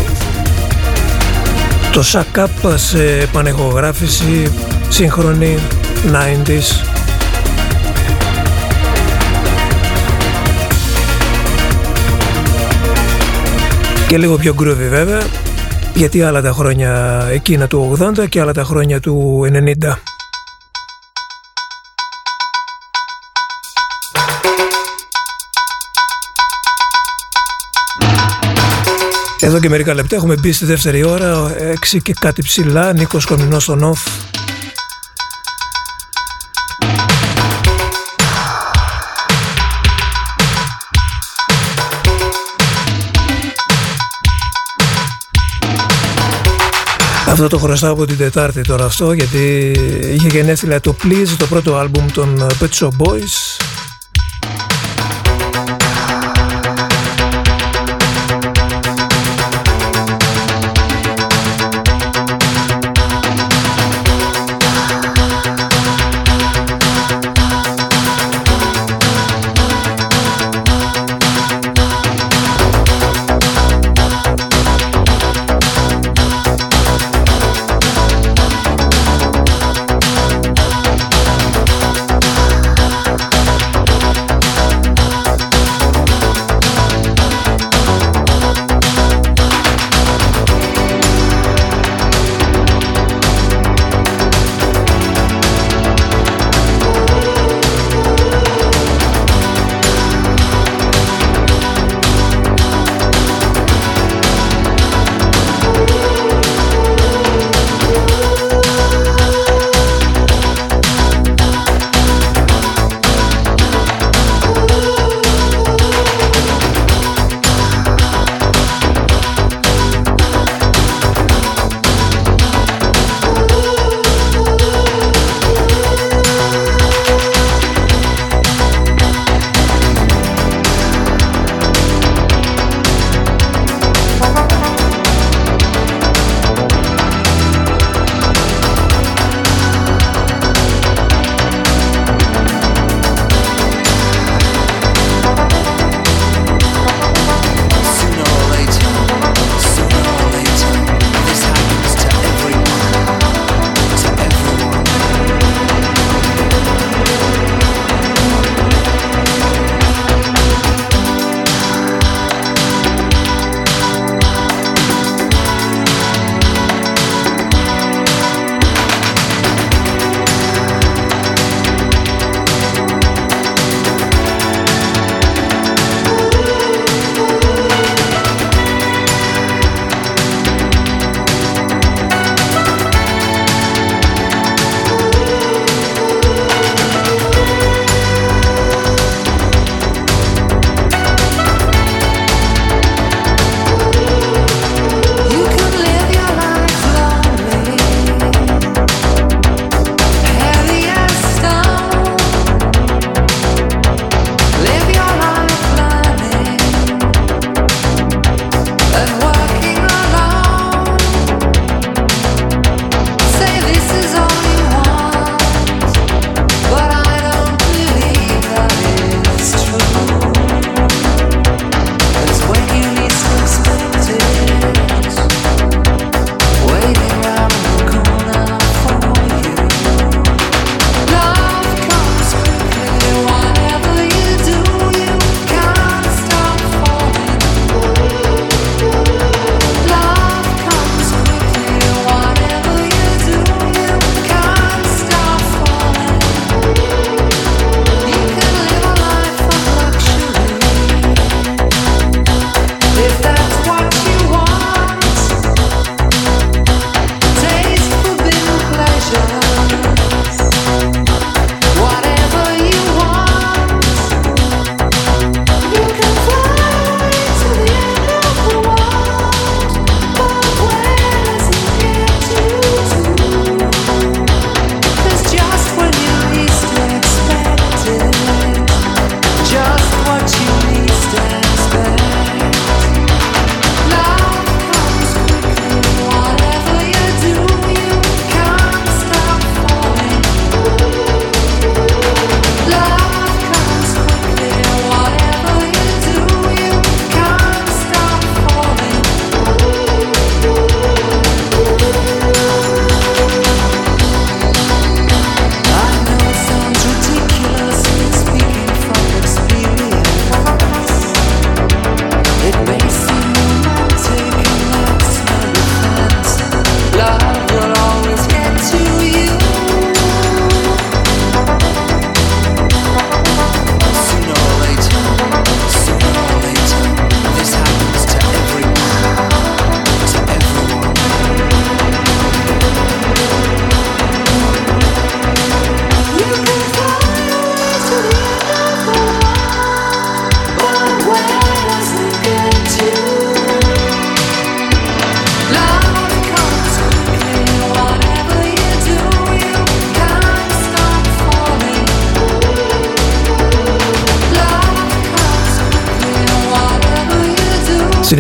το 1.91 2.04
Shack 2.12 2.39
Up 2.39 2.74
σε 2.76 3.28
πανεχογράφηση 3.32 4.51
σύγχρονη 4.89 5.58
90s 6.12 6.86
και 14.08 14.18
λίγο 14.18 14.38
πιο 14.38 14.56
groovy 14.60 14.88
βέβαια 14.89 15.22
γιατί 15.93 16.22
άλλα 16.22 16.41
τα 16.41 16.51
χρόνια 16.51 17.24
εκείνα 17.32 17.68
του 17.68 17.97
80 18.18 18.30
και 18.30 18.41
άλλα 18.41 18.54
τα 18.54 18.64
χρόνια 18.64 18.99
του 18.99 19.41
90 19.82 20.12
Εδώ 29.54 29.62
και 29.62 29.70
μερικά 29.70 29.93
λεπτά. 29.93 30.16
Έχουμε 30.16 30.36
μπει 30.36 30.51
στη 30.51 30.66
δεύτερη 30.66 31.04
ώρα, 31.04 31.51
6 31.93 31.97
και 32.04 32.14
κάτι 32.20 32.41
ψηλά, 32.41 32.93
Νίκος 32.93 33.26
Κομινός 33.26 33.64
στον 33.64 33.93
off. 33.93 34.12
Αυτό 47.28 47.47
το 47.47 47.58
χρωστάω 47.58 47.91
από 47.91 48.06
την 48.06 48.18
Τετάρτη 48.18 48.62
τώρα 48.62 48.86
αυτό 48.86 49.12
γιατί 49.12 49.72
είχε 50.14 50.28
γενέθλια 50.28 50.80
το 50.80 50.95
Please, 51.04 51.36
το 51.38 51.45
πρώτο 51.45 51.78
άλμπουμ 51.78 52.06
των 52.14 52.47
Pet 52.60 52.70
Shop 52.80 52.89
Boys. 52.97 53.64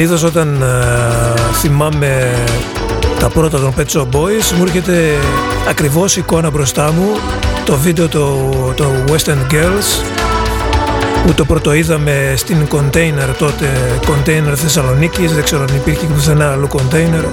Συνήθως 0.05 0.29
όταν 0.29 0.61
ε, 0.61 1.51
θυμάμαι 1.53 2.33
τα 3.19 3.29
πρώτα 3.29 3.59
των 3.59 3.73
Pet 3.77 3.97
Shop 3.97 4.01
Boys 4.01 4.55
μου 4.57 4.63
έρχεται 4.63 5.13
ακριβώς 5.69 6.17
εικόνα 6.17 6.49
μπροστά 6.49 6.91
μου 6.91 7.09
το 7.65 7.77
βίντεο 7.77 8.07
το, 8.07 8.51
το 8.75 8.85
Western 9.07 9.53
Girls 9.53 10.05
που 11.25 11.33
το 11.33 11.45
πρώτο 11.45 11.73
είδαμε 11.73 12.33
στην 12.35 12.67
container 12.71 13.35
τότε, 13.37 13.69
container 14.05 14.53
Θεσσαλονίκης, 14.55 15.33
δεν 15.33 15.43
ξέρω 15.43 15.61
αν 15.61 15.75
υπήρχε 15.75 16.05
και 16.05 16.13
πουθενά 16.13 16.51
άλλο 16.51 16.67
container 16.71 17.23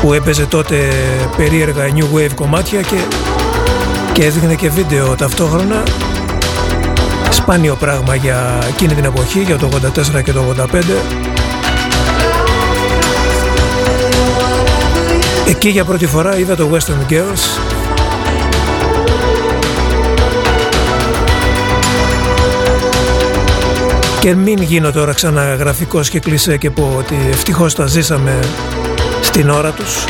που 0.00 0.12
έπαιζε 0.12 0.46
τότε 0.46 0.76
περίεργα 1.36 1.84
new 1.94 2.16
wave 2.16 2.34
κομμάτια 2.34 2.80
και, 2.80 2.96
και 4.12 4.24
έδειχνε 4.24 4.54
και 4.54 4.70
βίντεο 4.70 5.14
ταυτόχρονα 5.14 5.82
σπάνιο 7.46 7.76
πράγμα 7.76 8.14
για 8.14 8.58
εκείνη 8.68 8.94
την 8.94 9.04
εποχή, 9.04 9.40
για 9.40 9.58
το 9.58 9.68
84 10.16 10.22
και 10.22 10.32
το 10.32 10.54
85 10.58 10.82
Εκεί 15.48 15.68
για 15.68 15.84
πρώτη 15.84 16.06
φορά 16.06 16.38
είδα 16.38 16.56
το 16.56 16.70
Western 16.72 17.12
Girls 17.12 17.60
Και 24.20 24.34
μην 24.34 24.62
γίνω 24.62 24.92
τώρα 24.92 25.12
ξανά 25.12 25.54
γραφικός 25.54 26.08
και 26.08 26.20
κλεισέ 26.20 26.56
και 26.56 26.70
πω 26.70 26.94
ότι 26.98 27.16
ευτυχώς 27.30 27.74
τα 27.74 27.86
ζήσαμε 27.86 28.40
στην 29.22 29.50
ώρα 29.50 29.70
τους. 29.70 30.04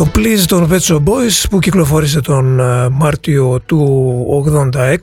Το 0.00 0.10
Please 0.14 0.44
των 0.46 0.68
Pet 0.70 0.78
Shop 0.78 0.96
Boys 0.96 1.44
που 1.50 1.58
κυκλοφόρησε 1.58 2.20
τον 2.20 2.60
ε, 2.60 2.88
Μάρτιο 2.88 3.60
του 3.66 4.26
86 4.54 4.56
Feel 4.56 4.96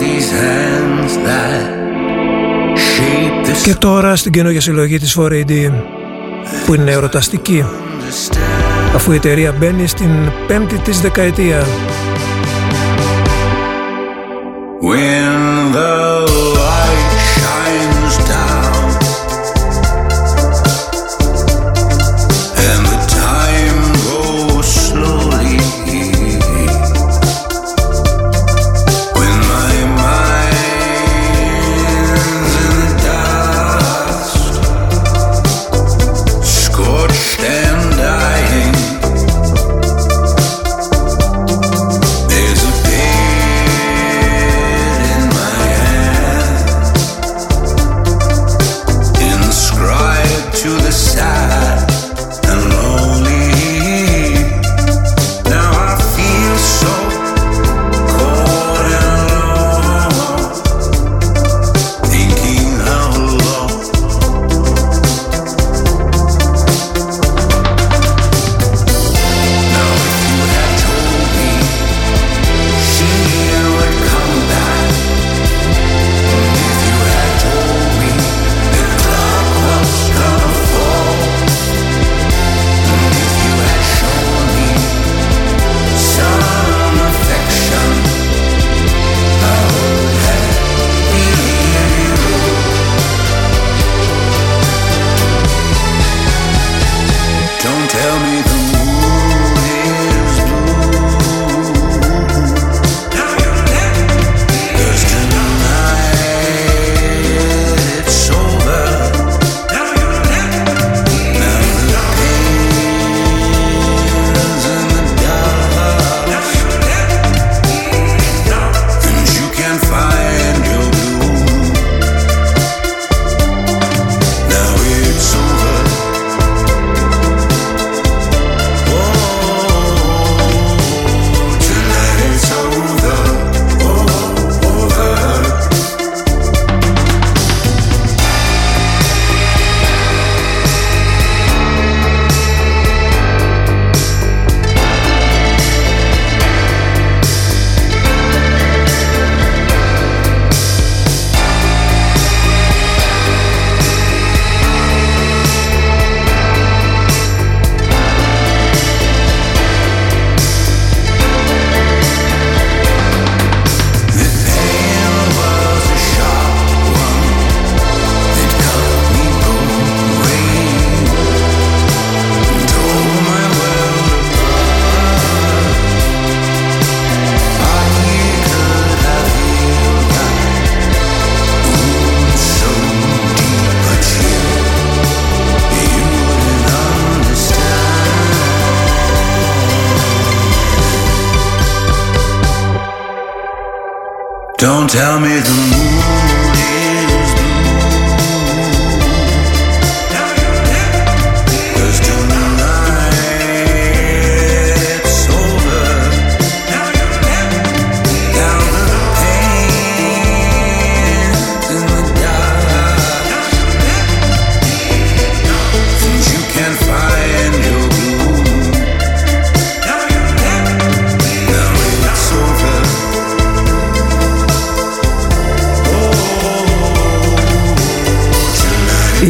these 0.00 0.30
hands 0.42 1.14
that 1.26 1.62
shape 2.76 3.46
this 3.46 3.62
και 3.62 3.74
τώρα 3.74 4.16
στην 4.16 4.32
καινούργια 4.32 4.60
συλλογή 4.60 4.98
της 4.98 5.18
4AD 5.20 5.72
που 6.66 6.74
είναι 6.74 6.90
ερωταστική 6.90 7.64
αφού 8.94 9.12
η 9.12 9.14
εταιρεία 9.14 9.54
μπαίνει 9.58 9.86
στην 9.86 10.10
πέμπτη 10.46 10.78
της 10.78 11.00
δεκαετία. 11.00 11.66
When 14.80 15.72
the 15.72 16.31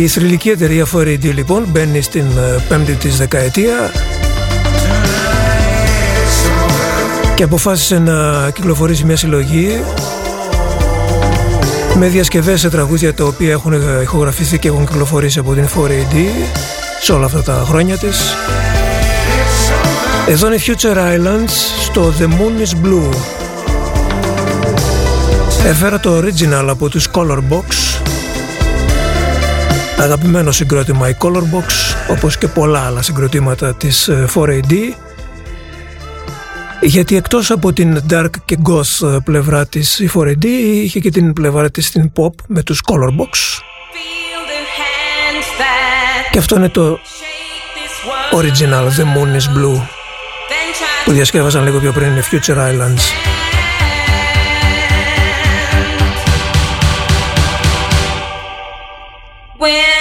Η 0.02 0.08
θρηλυκή 0.08 0.48
εταιρεία 0.48 0.86
4AD 0.94 1.34
λοιπόν 1.34 1.64
μπαίνει 1.68 2.00
στην 2.00 2.24
ε, 2.24 2.64
πέμπτη 2.68 2.92
της 2.92 3.16
δεκαετία 3.16 3.90
και 7.34 7.42
αποφάσισε 7.42 7.98
να 7.98 8.50
κυκλοφορήσει 8.50 9.04
μια 9.04 9.16
συλλογή 9.16 9.82
με 11.94 12.08
διασκευές 12.08 12.60
σε 12.60 12.70
τραγούδια 12.70 13.14
τα 13.14 13.24
οποία 13.24 13.50
έχουν 13.50 13.72
ηχογραφηθεί 14.02 14.58
και 14.58 14.68
έχουν 14.68 14.86
κυκλοφορήσει 14.86 15.38
από 15.38 15.54
την 15.54 15.66
4AD 15.66 16.16
σε 17.02 17.12
όλα 17.12 17.24
αυτά 17.24 17.42
τα 17.42 17.64
χρόνια 17.66 17.96
της. 17.96 18.34
Εδώ 20.28 20.46
είναι 20.46 20.58
Future 20.66 20.96
Islands 20.96 21.52
στο 21.80 22.12
The 22.18 22.24
Moon 22.24 22.66
is 22.66 22.86
Blue. 22.86 23.14
Έφερα 25.66 26.00
το 26.00 26.18
original 26.18 26.66
από 26.68 26.88
τους 26.88 27.08
Color 27.14 27.38
Box 27.38 27.91
Αγαπημένο 29.98 30.52
συγκρότημα 30.52 31.08
η 31.08 31.16
Color 31.18 31.42
Box 31.42 31.94
όπως 32.10 32.38
και 32.38 32.48
πολλά 32.48 32.86
άλλα 32.86 33.02
συγκροτήματα 33.02 33.74
της 33.74 34.10
4AD 34.34 34.72
γιατί 36.80 37.16
εκτός 37.16 37.50
από 37.50 37.72
την 37.72 38.02
dark 38.10 38.30
και 38.44 38.58
goth 38.66 39.24
πλευρά 39.24 39.66
της 39.66 39.98
η 39.98 40.10
4AD 40.14 40.44
είχε 40.44 41.00
και 41.00 41.10
την 41.10 41.32
πλευρά 41.32 41.70
της 41.70 41.86
στην 41.86 42.12
pop 42.16 42.32
με 42.46 42.62
τους 42.62 42.80
Color 42.86 43.20
Box. 43.20 43.60
Και 46.30 46.38
αυτό 46.38 46.56
είναι 46.56 46.68
το 46.68 46.98
original 48.32 48.84
The 48.84 49.04
Moon 49.04 49.36
is 49.36 49.58
Blue 49.58 49.80
που 51.04 51.12
διασκεύασαν 51.12 51.64
λίγο 51.64 51.78
πιο 51.78 51.92
πριν 51.92 52.16
οι 52.16 52.22
Future 52.30 52.56
Islands 52.56 53.02
When 59.62 59.91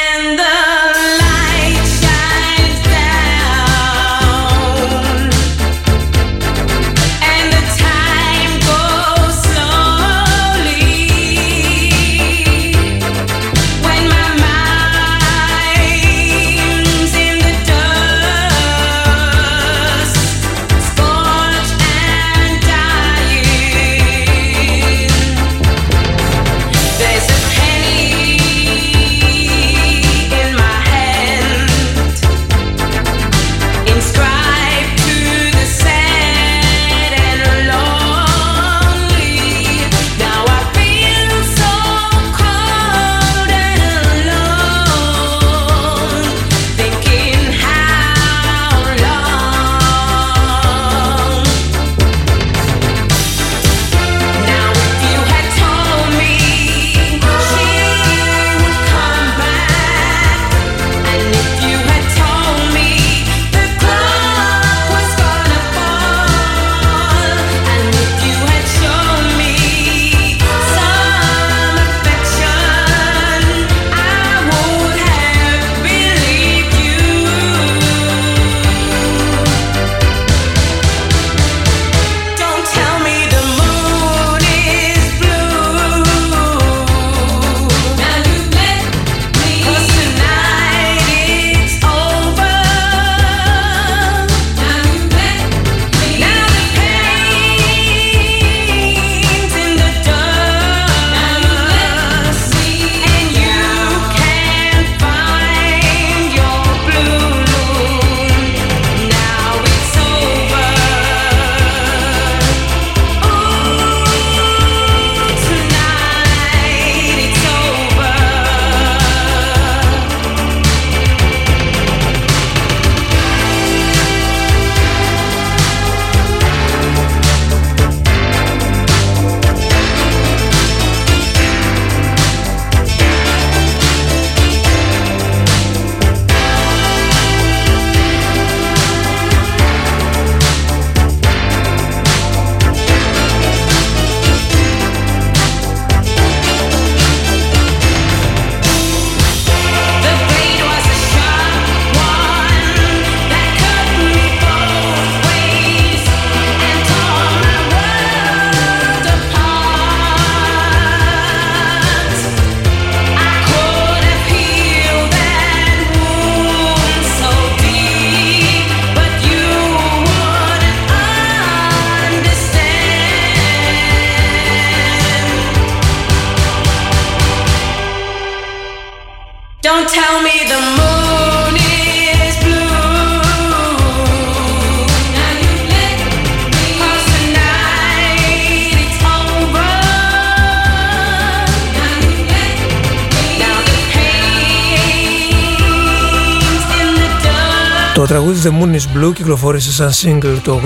The 198.52 198.64
Moon 198.64 198.74
is 198.74 198.98
Blue 198.98 199.14
κυκλοφόρησε 199.14 199.72
σαν 199.72 199.92
single 199.92 200.38
το 200.44 200.62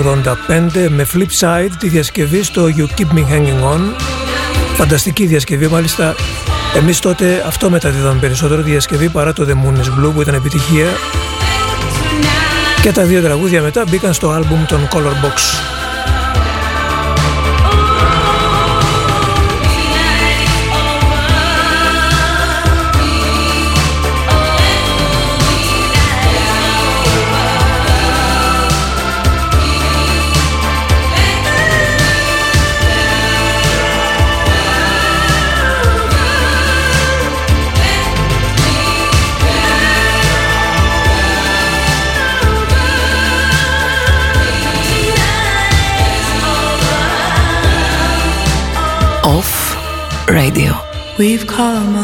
85 0.74 0.88
με 0.88 1.06
flip 1.14 1.40
side 1.40 1.70
τη 1.78 1.88
διασκευή 1.88 2.42
στο 2.42 2.68
You 2.76 2.82
Keep 2.82 3.18
Me 3.18 3.32
Hanging 3.32 3.74
On. 3.74 3.80
Φανταστική 4.74 5.26
διασκευή, 5.26 5.66
μάλιστα 5.66 6.14
εμείς 6.76 6.98
τότε 6.98 7.44
αυτό 7.46 7.70
μεταδίδαμε 7.70 8.20
περισσότερο 8.20 8.62
τη 8.62 8.70
διασκευή 8.70 9.08
παρά 9.08 9.32
το 9.32 9.46
The 9.48 9.52
Moon 9.52 9.76
is 9.76 10.04
Blue 10.04 10.12
που 10.14 10.20
ήταν 10.20 10.34
επιτυχία 10.34 10.86
και 12.82 12.92
τα 12.92 13.02
δύο 13.02 13.22
τραγούδια 13.22 13.62
μετά 13.62 13.84
μπήκαν 13.88 14.12
στο 14.12 14.30
άλμπουμ 14.30 14.64
των 14.64 14.88
Color 14.92 15.24
Box. 15.24 15.75
off 49.26 49.74
radio. 50.28 50.72
We've 51.18 51.48
come 51.48 51.96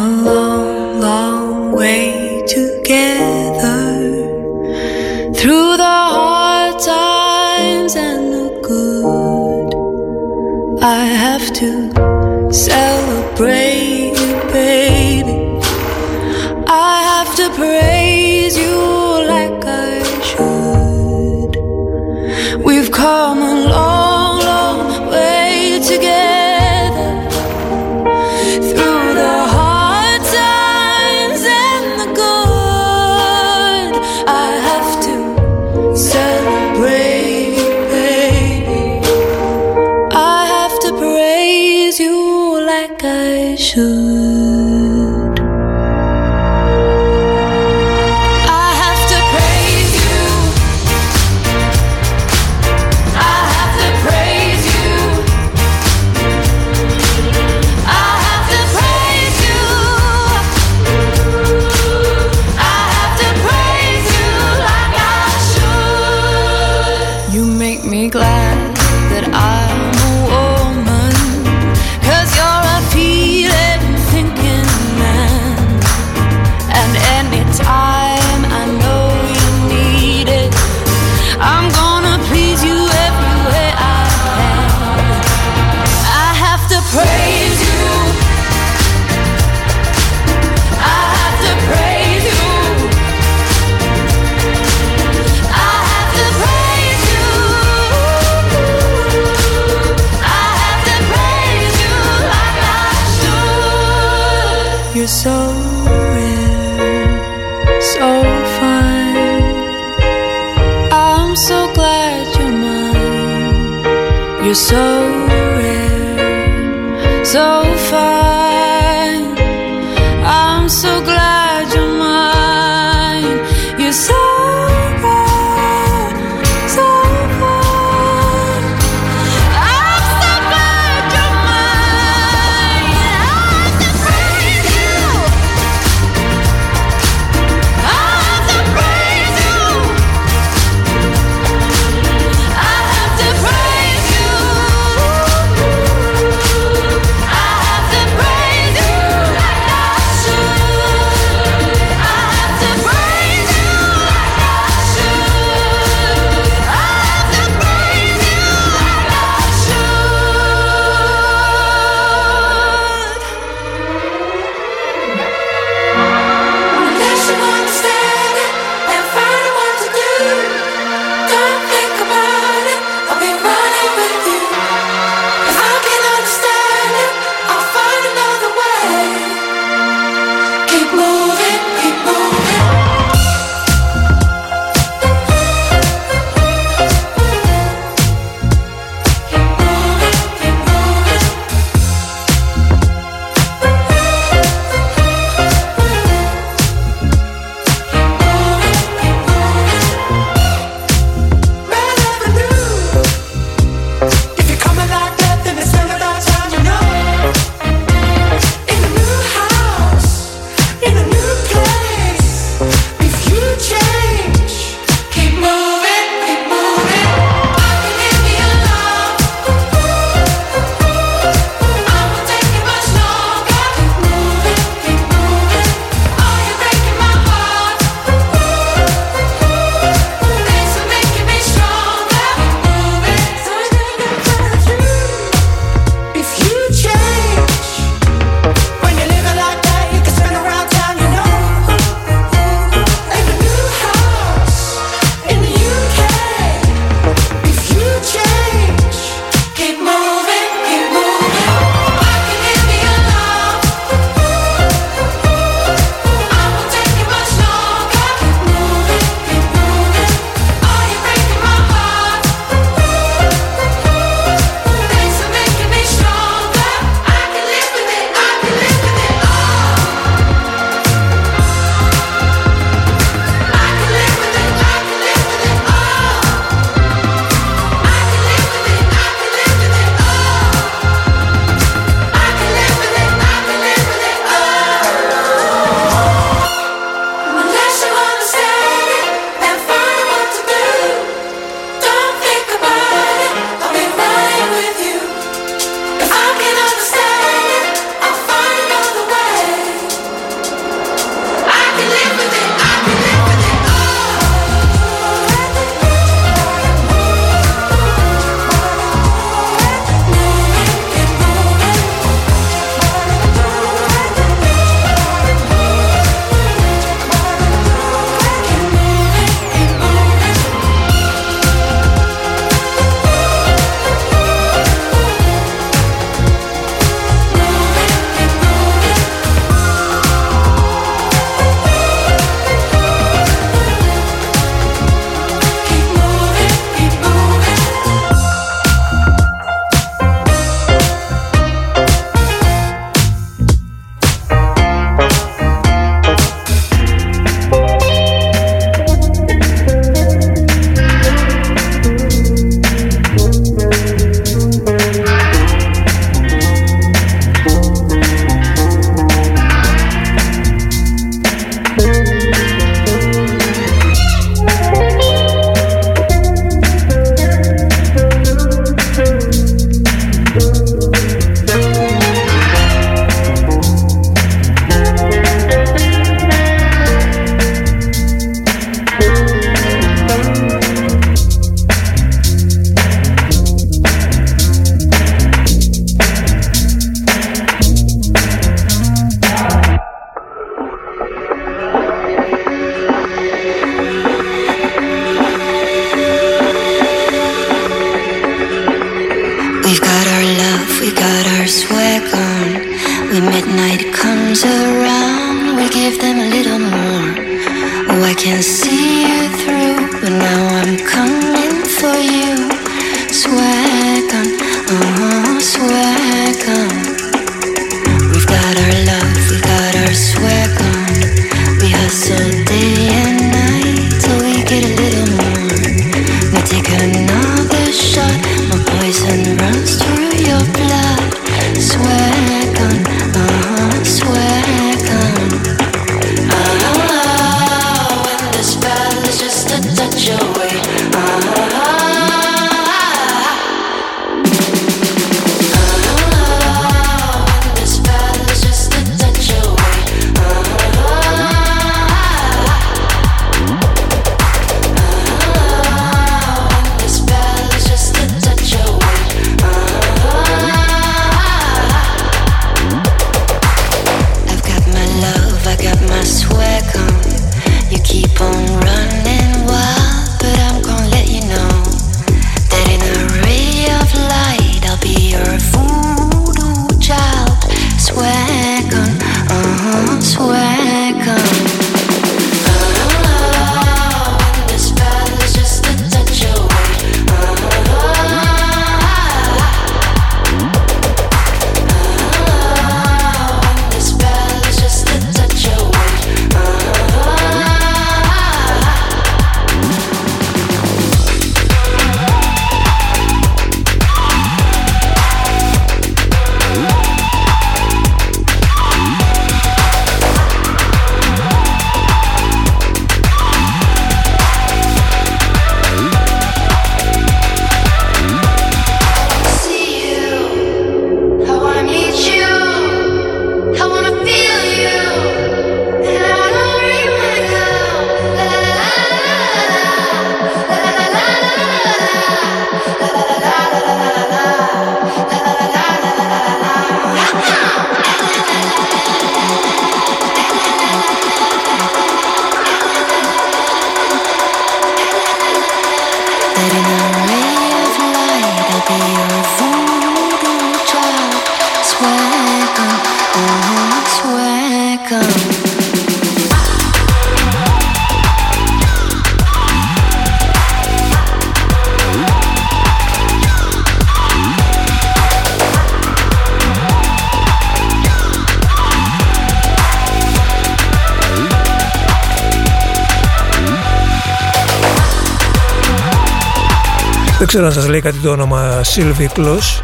ξέρω 577.33 577.47
αν 577.47 577.53
σας 577.53 577.69
λέει 577.69 577.81
κάτι 577.81 577.99
το 577.99 578.11
όνομα 578.11 578.61
Sylvie 578.63 579.09
Kloss. 579.17 579.63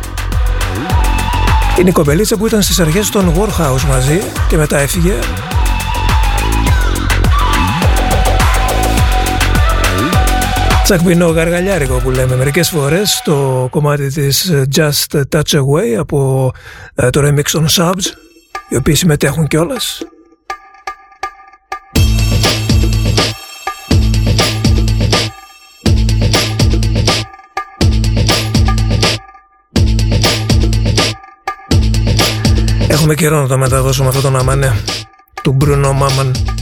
Είναι 1.79 1.89
η 1.89 1.93
κοπελίτσα 1.93 2.37
που 2.37 2.47
ήταν 2.47 2.63
στις 2.63 2.81
αρχές 2.81 3.11
των 3.11 3.33
Warhouse 3.35 3.85
μαζί 3.89 4.21
και 4.49 4.57
μετά 4.57 4.79
έφυγε. 4.79 5.13
Τσακμινό 10.85 11.27
γαργαλιάρικο 11.27 11.95
που 11.95 12.11
λέμε 12.11 12.37
μερικές 12.37 12.69
φορές 12.69 13.21
το 13.25 13.69
κομμάτι 13.71 14.09
της 14.13 14.53
Just 14.75 15.23
Touch 15.31 15.59
Away 15.59 15.95
από 15.99 16.51
ε, 16.95 17.11
το 17.11 17.21
remix 17.25 17.51
των 17.51 17.67
Subs 17.77 18.05
οι 18.69 18.77
οποίοι 18.77 18.95
συμμετέχουν 18.95 19.47
κιόλας. 19.47 20.03
Έχουμε 32.99 33.15
καιρό 33.15 33.41
να 33.41 33.49
το 33.49 33.59
μεταδώσουμε 33.59 34.09
αυτό 34.09 34.31
να 34.31 34.43
μάνε 34.43 34.73
του 35.43 35.53
Μπρουνο 35.53 35.93
Μάμαν. 35.93 36.58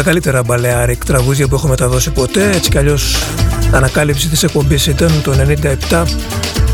Τα 0.00 0.06
καλύτερα 0.06 0.42
μπαλεάρικ 0.42 1.04
τραγούδια 1.04 1.48
που 1.48 1.54
έχω 1.54 1.68
μεταδώσει 1.68 2.10
ποτέ, 2.10 2.50
έτσι 2.50 2.70
κι 2.70 2.78
αλλιώς 2.78 3.16
ανακάλυψη 3.72 4.28
της 4.28 4.42
εκπομπής 4.42 4.86
ήταν 4.86 5.10
το 5.22 5.34
97 5.90 6.02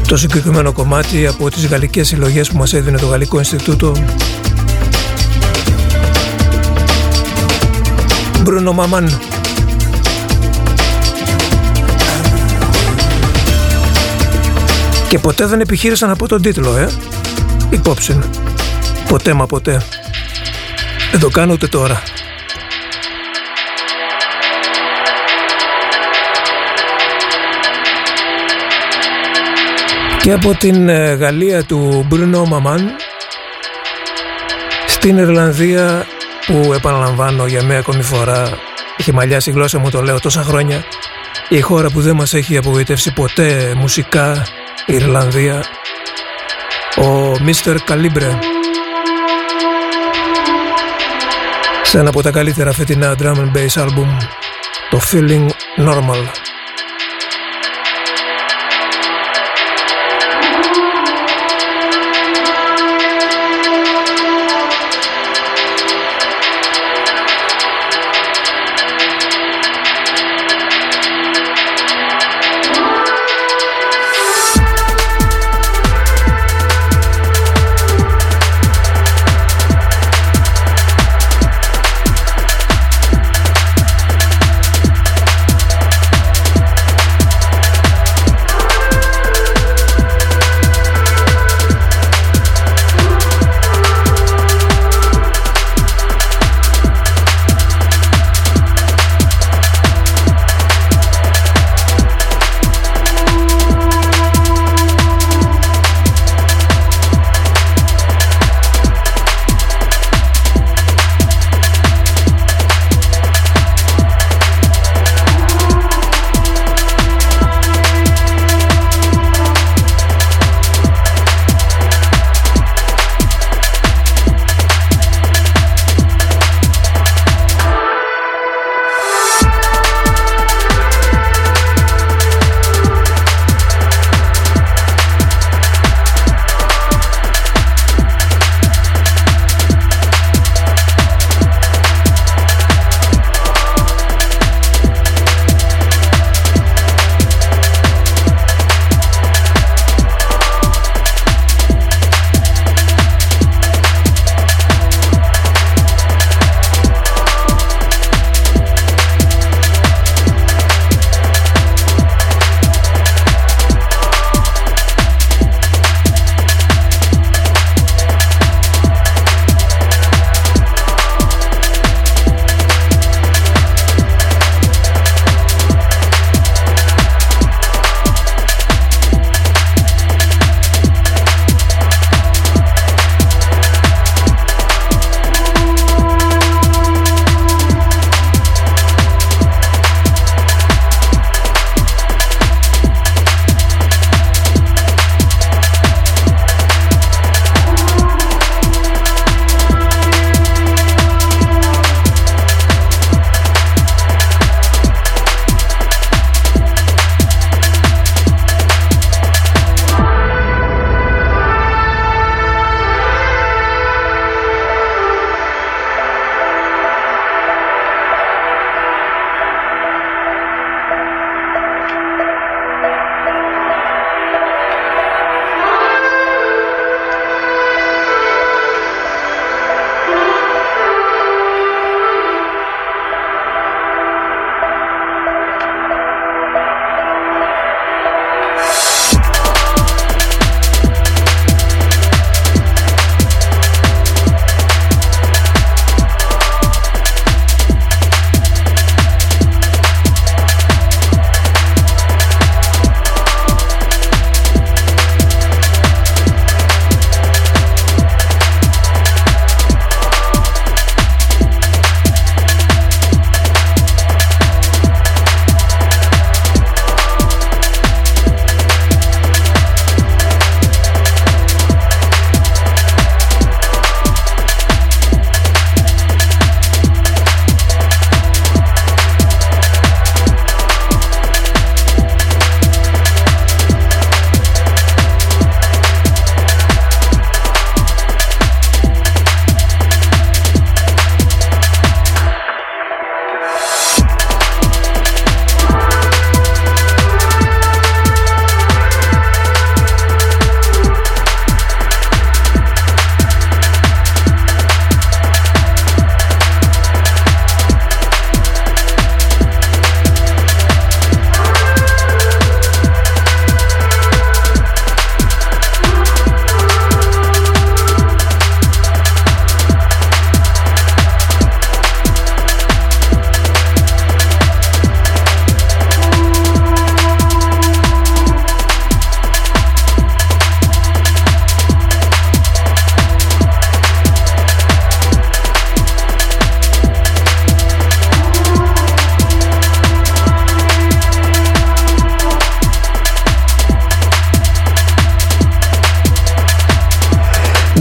το 0.09 0.17
συγκεκριμένο 0.17 0.73
κομμάτι 0.73 1.27
από 1.27 1.51
τις 1.51 1.67
γαλλικές 1.67 2.09
συλλογές 2.09 2.49
που 2.49 2.57
μας 2.57 2.73
έδινε 2.73 2.99
το 2.99 3.07
Γαλλικό 3.07 3.39
Ινστιτούτο 3.39 3.93
Μπρούνο 8.43 8.73
Μαμάν 8.73 9.21
Και 15.09 15.19
ποτέ 15.19 15.47
δεν 15.47 15.61
επιχείρησα 15.61 16.07
να 16.07 16.17
πω 16.17 16.29
τον 16.29 16.43
τίτλο, 16.43 16.77
ε. 16.77 16.89
Υπόψη. 17.71 18.19
Ποτέ 19.09 19.33
μα 19.33 19.47
ποτέ. 19.47 19.83
Δεν 21.11 21.21
το 21.21 21.29
κάνω 21.29 21.53
ούτε 21.53 21.67
τώρα. 21.67 22.03
Και 30.27 30.33
από 30.33 30.55
την 30.55 30.89
ε, 30.89 31.15
Γαλλία 31.15 31.65
του 31.65 32.09
Bruno 32.11 32.49
Μαμάν 32.49 32.91
στην 34.87 35.17
Ιρλανδία 35.19 36.07
που 36.47 36.73
επαναλαμβάνω 36.75 37.47
για 37.47 37.63
μία 37.63 37.79
ακόμη 37.79 38.03
φορά 38.03 38.49
έχει 38.97 39.13
μαλλιάσει 39.13 39.51
η 39.51 39.53
γλώσσα 39.53 39.79
μου 39.79 39.91
το 39.91 40.03
λέω 40.03 40.21
τόσα 40.21 40.43
χρόνια 40.43 40.85
η 41.49 41.61
χώρα 41.61 41.91
που 41.91 42.01
δεν 42.01 42.15
μας 42.15 42.35
έχει 42.35 42.57
απογοητεύσει 42.57 43.13
ποτέ 43.13 43.75
μουσικά 43.77 44.47
η 44.87 44.95
Ιρλανδία 44.95 45.65
ο 46.97 47.33
Mr. 47.33 47.77
Calibre 47.89 48.39
σε 51.83 51.99
ένα 51.99 52.09
από 52.09 52.23
τα 52.23 52.31
καλύτερα 52.31 52.73
φετινά 52.73 53.17
drum 53.19 53.35
and 53.35 53.53
bass 53.57 53.83
album 53.83 54.09
το 54.91 55.01
Feeling 55.11 55.47
Normal 55.79 56.25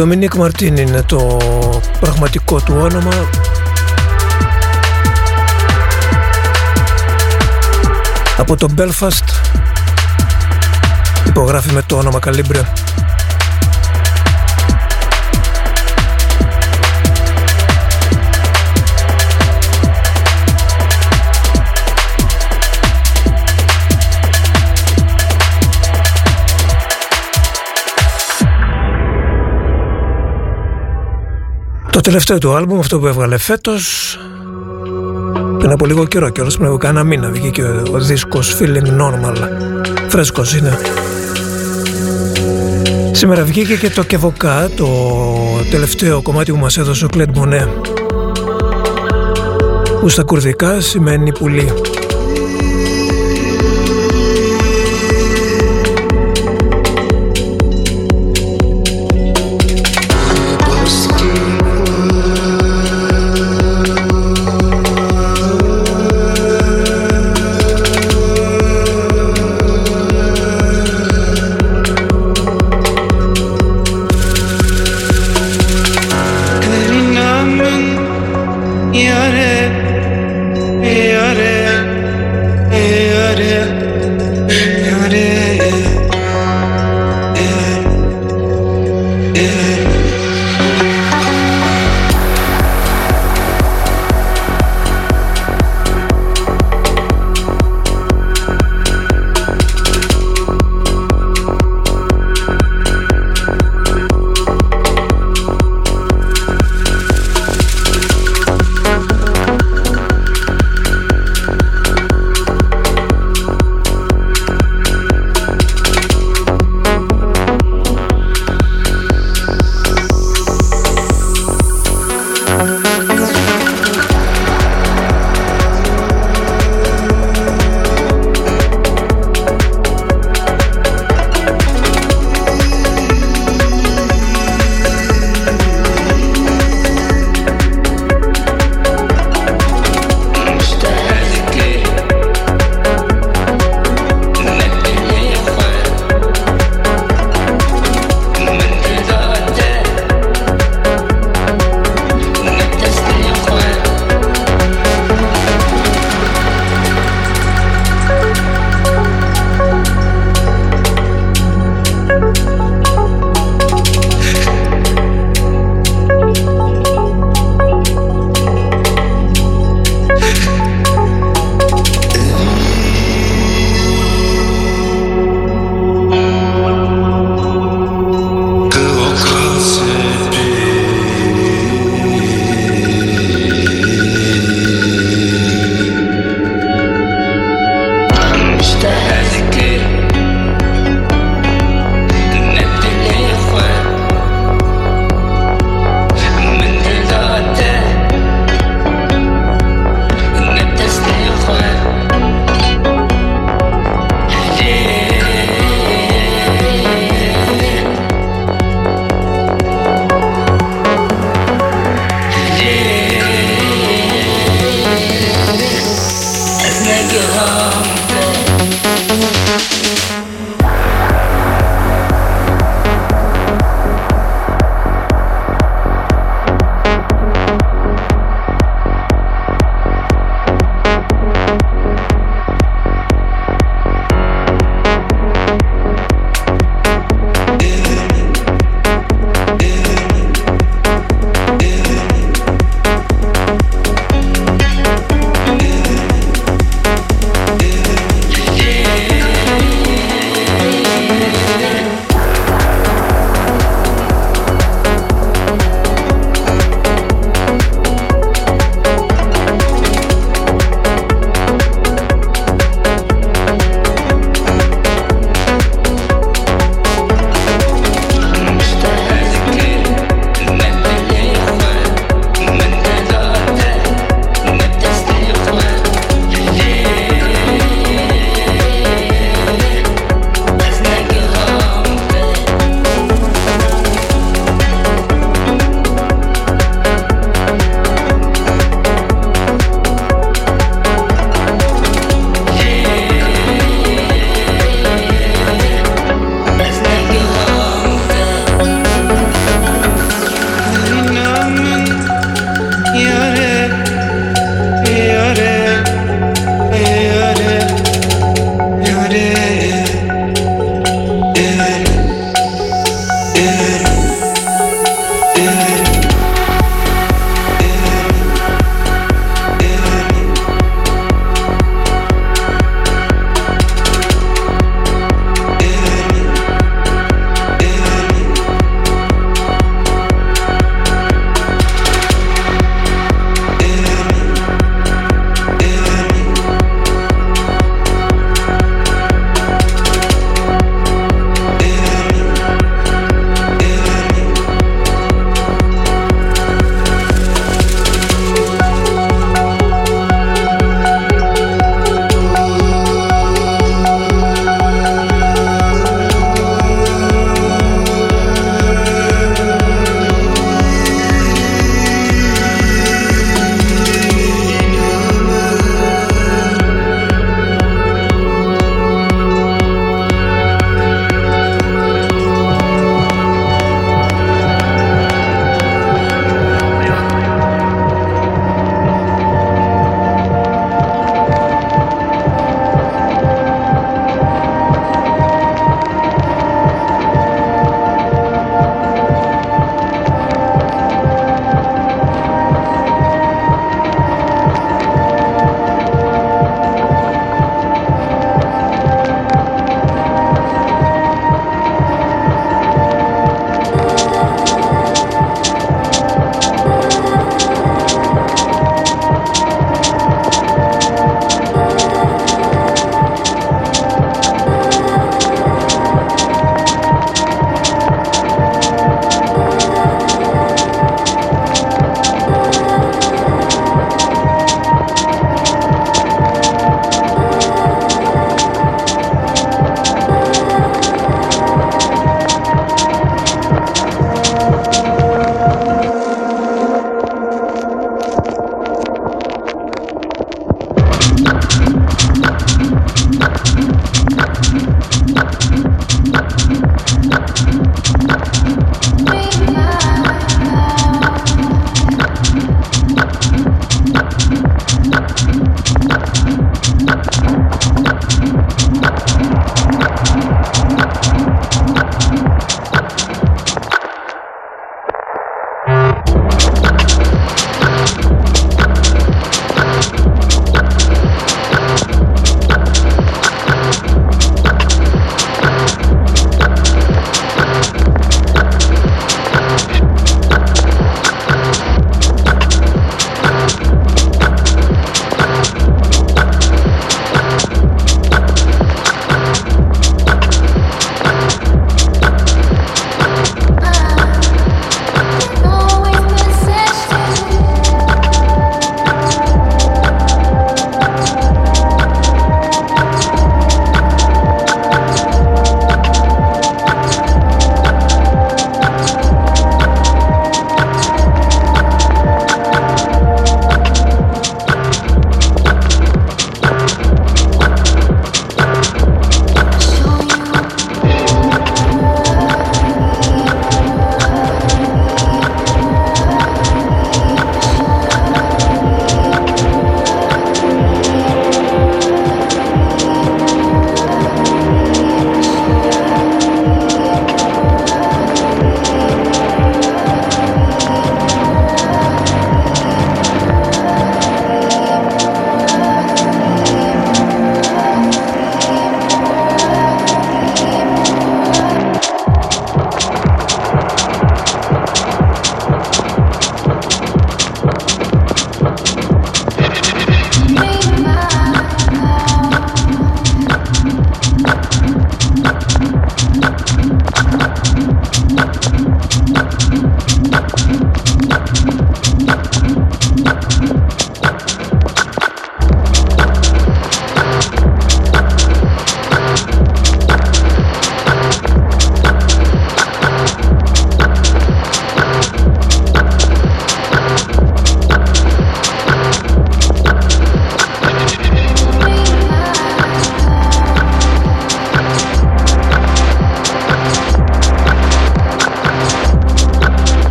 Ντομινίκ 0.00 0.34
Μαρτίν 0.34 0.76
είναι 0.76 1.02
το 1.02 1.38
πραγματικό 2.00 2.60
του 2.60 2.74
όνομα. 2.78 3.28
Από 8.36 8.56
το 8.56 8.68
Belfast 8.78 9.24
υπογράφει 11.26 11.72
με 11.72 11.82
το 11.82 11.96
όνομα 11.96 12.18
Calibre. 12.26 12.62
Το 32.00 32.06
τελευταίο 32.06 32.38
του 32.38 32.54
άλμπουμ, 32.54 32.78
αυτό 32.78 32.98
που 32.98 33.06
έβγαλε 33.06 33.38
φέτος, 33.38 34.18
πριν 35.58 35.70
από 35.70 35.86
λίγο 35.86 36.06
καιρό 36.06 36.28
κιόλας, 36.28 36.56
πριν 36.56 36.68
από 36.68 36.76
κάνα 36.76 37.04
μήνα 37.04 37.30
βγήκε 37.30 37.62
ο, 37.62 37.82
ο 37.92 37.98
δίσκος 37.98 38.56
Feeling 38.60 39.00
Normal. 39.00 39.36
Φρέσκος 40.08 40.54
είναι. 40.54 40.78
Σήμερα 43.12 43.44
βγήκε 43.44 43.76
και 43.76 43.90
το 43.90 44.02
Κεβοκά, 44.02 44.70
το 44.76 44.88
τελευταίο 45.70 46.22
κομμάτι 46.22 46.52
που 46.52 46.58
μας 46.58 46.78
έδωσε 46.78 47.04
ο 47.04 47.08
Κλέντ 47.08 47.36
Μονέ. 47.36 47.68
Που 50.00 50.08
στα 50.08 50.22
κουρδικά 50.22 50.80
σημαίνει 50.80 51.32
πουλί. 51.32 51.72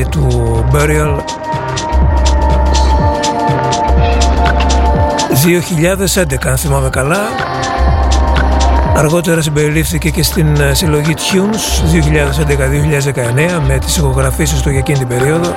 του 0.00 0.64
Burial. 0.72 1.18
2011 6.14 6.46
αν 6.46 6.56
θυμάμαι 6.56 6.90
καλά. 6.90 7.20
Αργότερα 8.96 9.40
συμπεριλήφθηκε 9.40 10.10
και 10.10 10.22
στην 10.22 10.60
ε, 10.60 10.74
συλλογή 10.74 11.14
Tunes 11.16 11.94
2011-2019 13.58 13.60
με 13.66 13.78
τις 13.78 13.96
ηχογραφήσεις 13.96 14.60
του 14.62 14.70
για 14.70 14.78
εκείνη 14.78 14.98
την 14.98 15.08
περίοδο. 15.08 15.54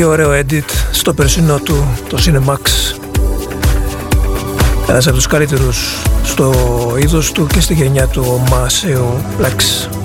Τι 0.00 0.06
ωραίο 0.06 0.30
edit 0.32 0.70
στο 0.92 1.14
περσινό 1.14 1.58
του, 1.58 1.86
το 2.08 2.18
Cinemax. 2.26 2.60
Ένας 4.88 5.06
από 5.06 5.16
τους 5.16 5.26
καλύτερους 5.26 6.02
στο 6.24 6.52
είδος 6.98 7.32
του 7.32 7.46
και 7.46 7.60
στη 7.60 7.74
γενιά 7.74 8.06
του, 8.06 8.24
ο 8.28 8.50
Μάσεο 8.50 9.24
Plex. 9.38 9.99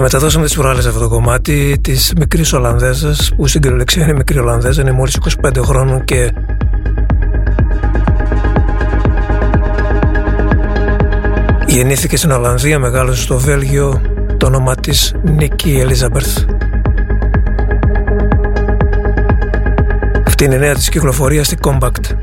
Το 0.00 0.06
μεταδώσαμε 0.06 0.44
τις 0.44 0.54
προάλλες 0.54 0.86
αυτό 0.86 1.00
το 1.00 1.08
κομμάτι 1.08 1.78
της 1.80 2.12
μικρής 2.18 2.52
Ολλανδέζας 2.52 3.32
που 3.36 3.46
στην 3.46 3.60
κυριολεξία 3.60 4.02
είναι 4.02 4.12
μικρή 4.12 4.38
Ολλανδέζα, 4.38 4.80
είναι 4.80 4.92
μόλις 4.92 5.18
25 5.42 5.62
χρόνων 5.62 6.04
και 6.04 6.32
γεννήθηκε 11.66 12.16
στην 12.16 12.30
Ολλανδία, 12.30 12.78
μεγάλωσε 12.78 13.22
στο 13.22 13.38
Βέλγιο, 13.38 14.00
το 14.36 14.46
όνομα 14.46 14.74
της 14.74 15.14
Νίκη 15.22 15.78
Ελίζαμπερθ. 15.80 16.44
Αυτή 20.26 20.44
είναι 20.44 20.54
η 20.54 20.58
νέα 20.58 20.74
της 20.74 20.88
κυκλοφορία 20.88 21.44
στη 21.44 21.56
Compact. 21.62 22.19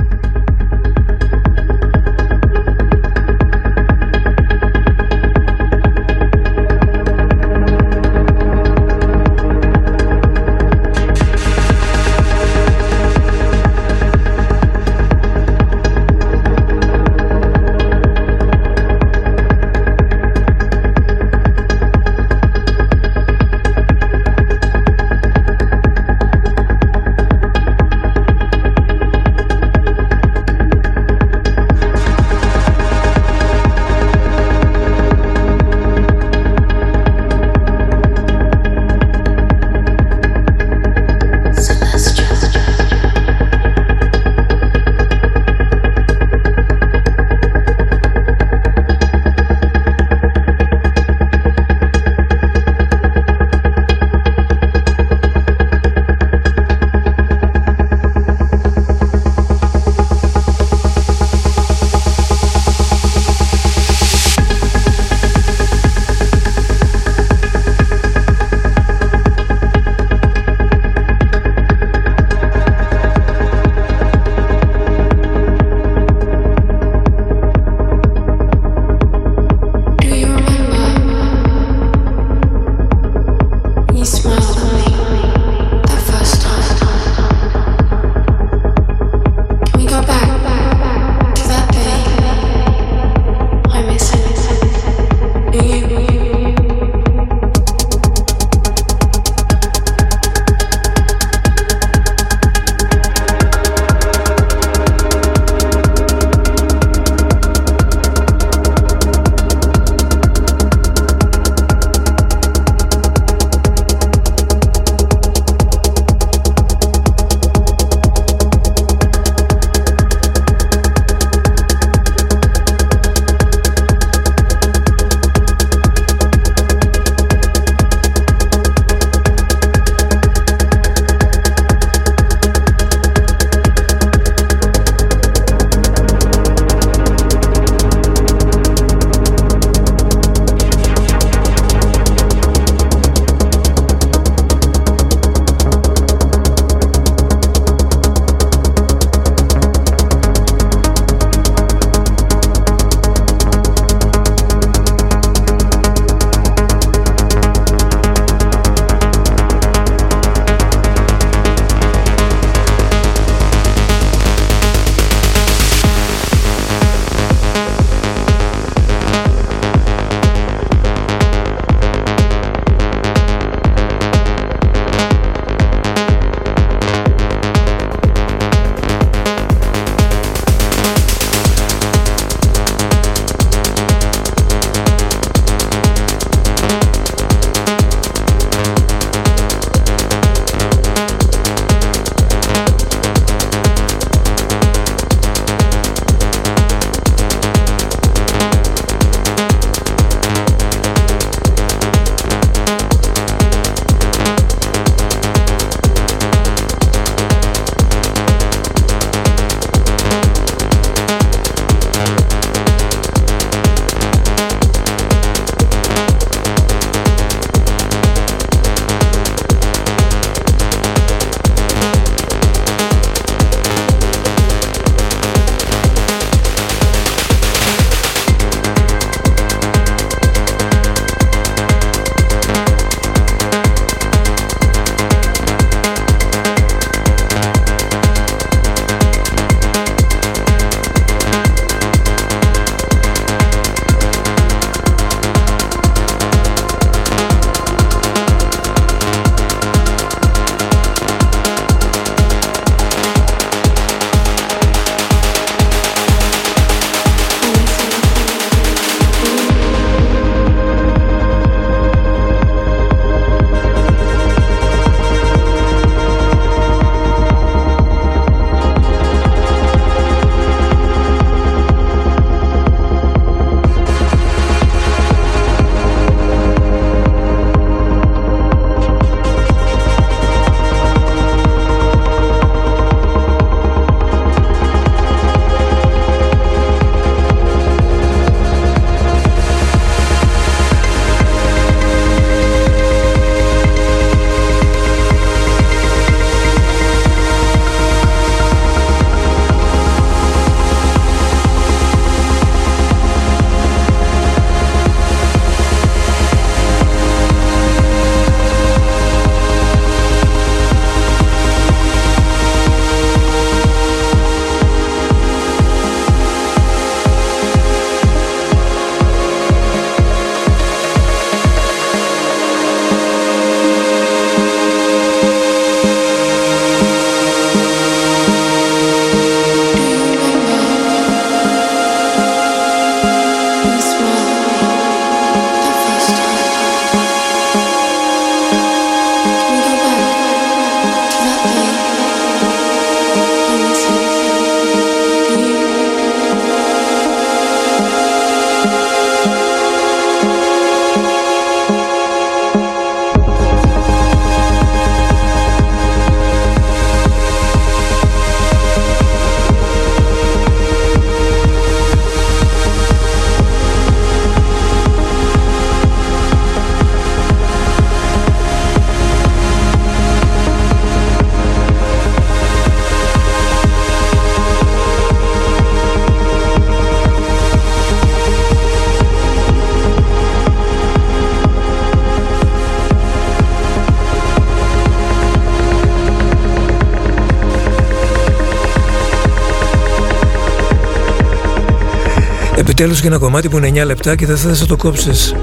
Επιτέλους 392.80 393.02
και 393.02 393.08
ένα 393.08 393.18
κομμάτι 393.18 393.50
που 393.50 393.58
είναι 393.58 393.82
9 393.82 393.86
λεπτά 393.86 394.16
και 394.16 394.26
δεν 394.26 394.38
θα 394.38 394.66
το 394.66 394.76
κόψεις. 394.76 395.36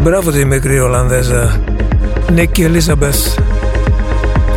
Μπράβο 0.00 0.30
τη 0.30 0.44
μικρή 0.44 0.80
Ολλανδέζα. 0.80 1.60
Νίκη 2.32 2.62
Ελίζαμπεθ. 2.62 3.38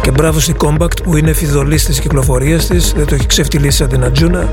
Και 0.02 0.11
μπράβο 0.11 0.39
στη 0.39 0.53
Compact 0.57 1.03
που 1.03 1.18
είναι 1.18 1.34
φιδωλής 1.34 1.85
της 1.85 1.99
κυκλοφορίας 1.99 2.68
της. 2.68 2.93
Δεν 2.93 3.06
το 3.06 3.15
έχει 3.15 3.26
ξεφτυλίσει 3.26 3.77
σαν 3.77 3.88
την 3.88 4.03
Ατζούνα 4.03 4.49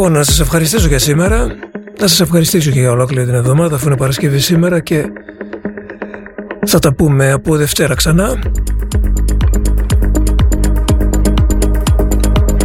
Λοιπόν, 0.00 0.18
να 0.18 0.24
σας 0.24 0.40
ευχαριστήσω 0.40 0.88
για 0.88 0.98
σήμερα. 0.98 1.46
Να 2.00 2.06
σας 2.06 2.20
ευχαριστήσω 2.20 2.70
και 2.70 2.80
για 2.80 2.90
ολόκληρη 2.90 3.26
την 3.26 3.34
εβδομάδα 3.34 3.74
αφού 3.76 3.86
είναι 3.86 3.96
Παρασκευή 3.96 4.38
σήμερα 4.38 4.80
και 4.80 5.04
θα 6.66 6.78
τα 6.78 6.94
πούμε 6.94 7.32
από 7.32 7.56
Δευτέρα 7.56 7.94
ξανά. 7.94 8.38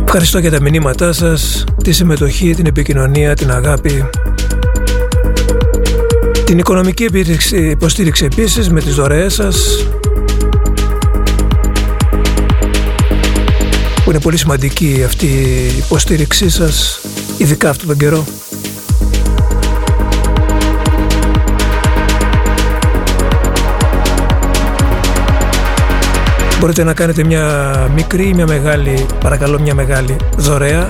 Ευχαριστώ 0.03 0.39
για 0.39 0.51
τα 0.51 0.61
μηνύματά 0.61 1.13
σας, 1.13 1.63
τη 1.83 1.91
συμμετοχή, 1.91 2.53
την 2.55 2.65
επικοινωνία, 2.65 3.35
την 3.35 3.51
αγάπη. 3.51 4.09
Την 6.45 6.57
οικονομική 6.57 7.03
υποστήριξη, 7.03 7.69
υποστήριξη 7.69 8.25
επίσης 8.25 8.69
με 8.69 8.81
τις 8.81 8.95
δωρεές 8.95 9.33
σας 9.33 9.87
που 14.03 14.11
είναι 14.11 14.19
πολύ 14.19 14.37
σημαντική 14.37 15.03
αυτή 15.05 15.25
η 15.25 15.77
υποστήριξή 15.77 16.49
σας 16.49 17.04
ειδικά 17.37 17.69
αυτόν 17.69 17.87
τον 17.87 17.97
καιρό. 17.97 18.23
Μπορείτε 26.59 26.83
να 26.83 26.93
κάνετε 26.93 27.23
μια 27.23 27.91
μικρή 27.95 28.27
ή 28.27 28.33
μια 28.33 28.47
μεγάλη, 28.47 29.05
παρακαλώ 29.19 29.59
μια 29.59 29.73
μεγάλη 29.73 30.15
δωρεά 30.37 30.89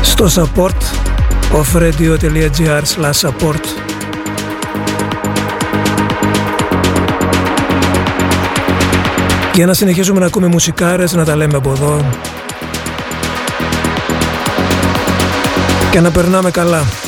στο 0.00 0.26
support 0.34 0.82
offradio.gr 1.52 2.82
support 3.20 3.60
για 9.54 9.66
να 9.66 9.74
συνεχίσουμε 9.74 10.20
να 10.20 10.26
ακούμε 10.26 10.46
μουσικάρες, 10.46 11.12
να 11.12 11.24
τα 11.24 11.36
λέμε 11.36 11.56
από 11.56 11.70
εδώ 11.70 12.04
και 15.90 16.00
να 16.00 16.10
περνάμε 16.10 16.50
καλά. 16.50 17.07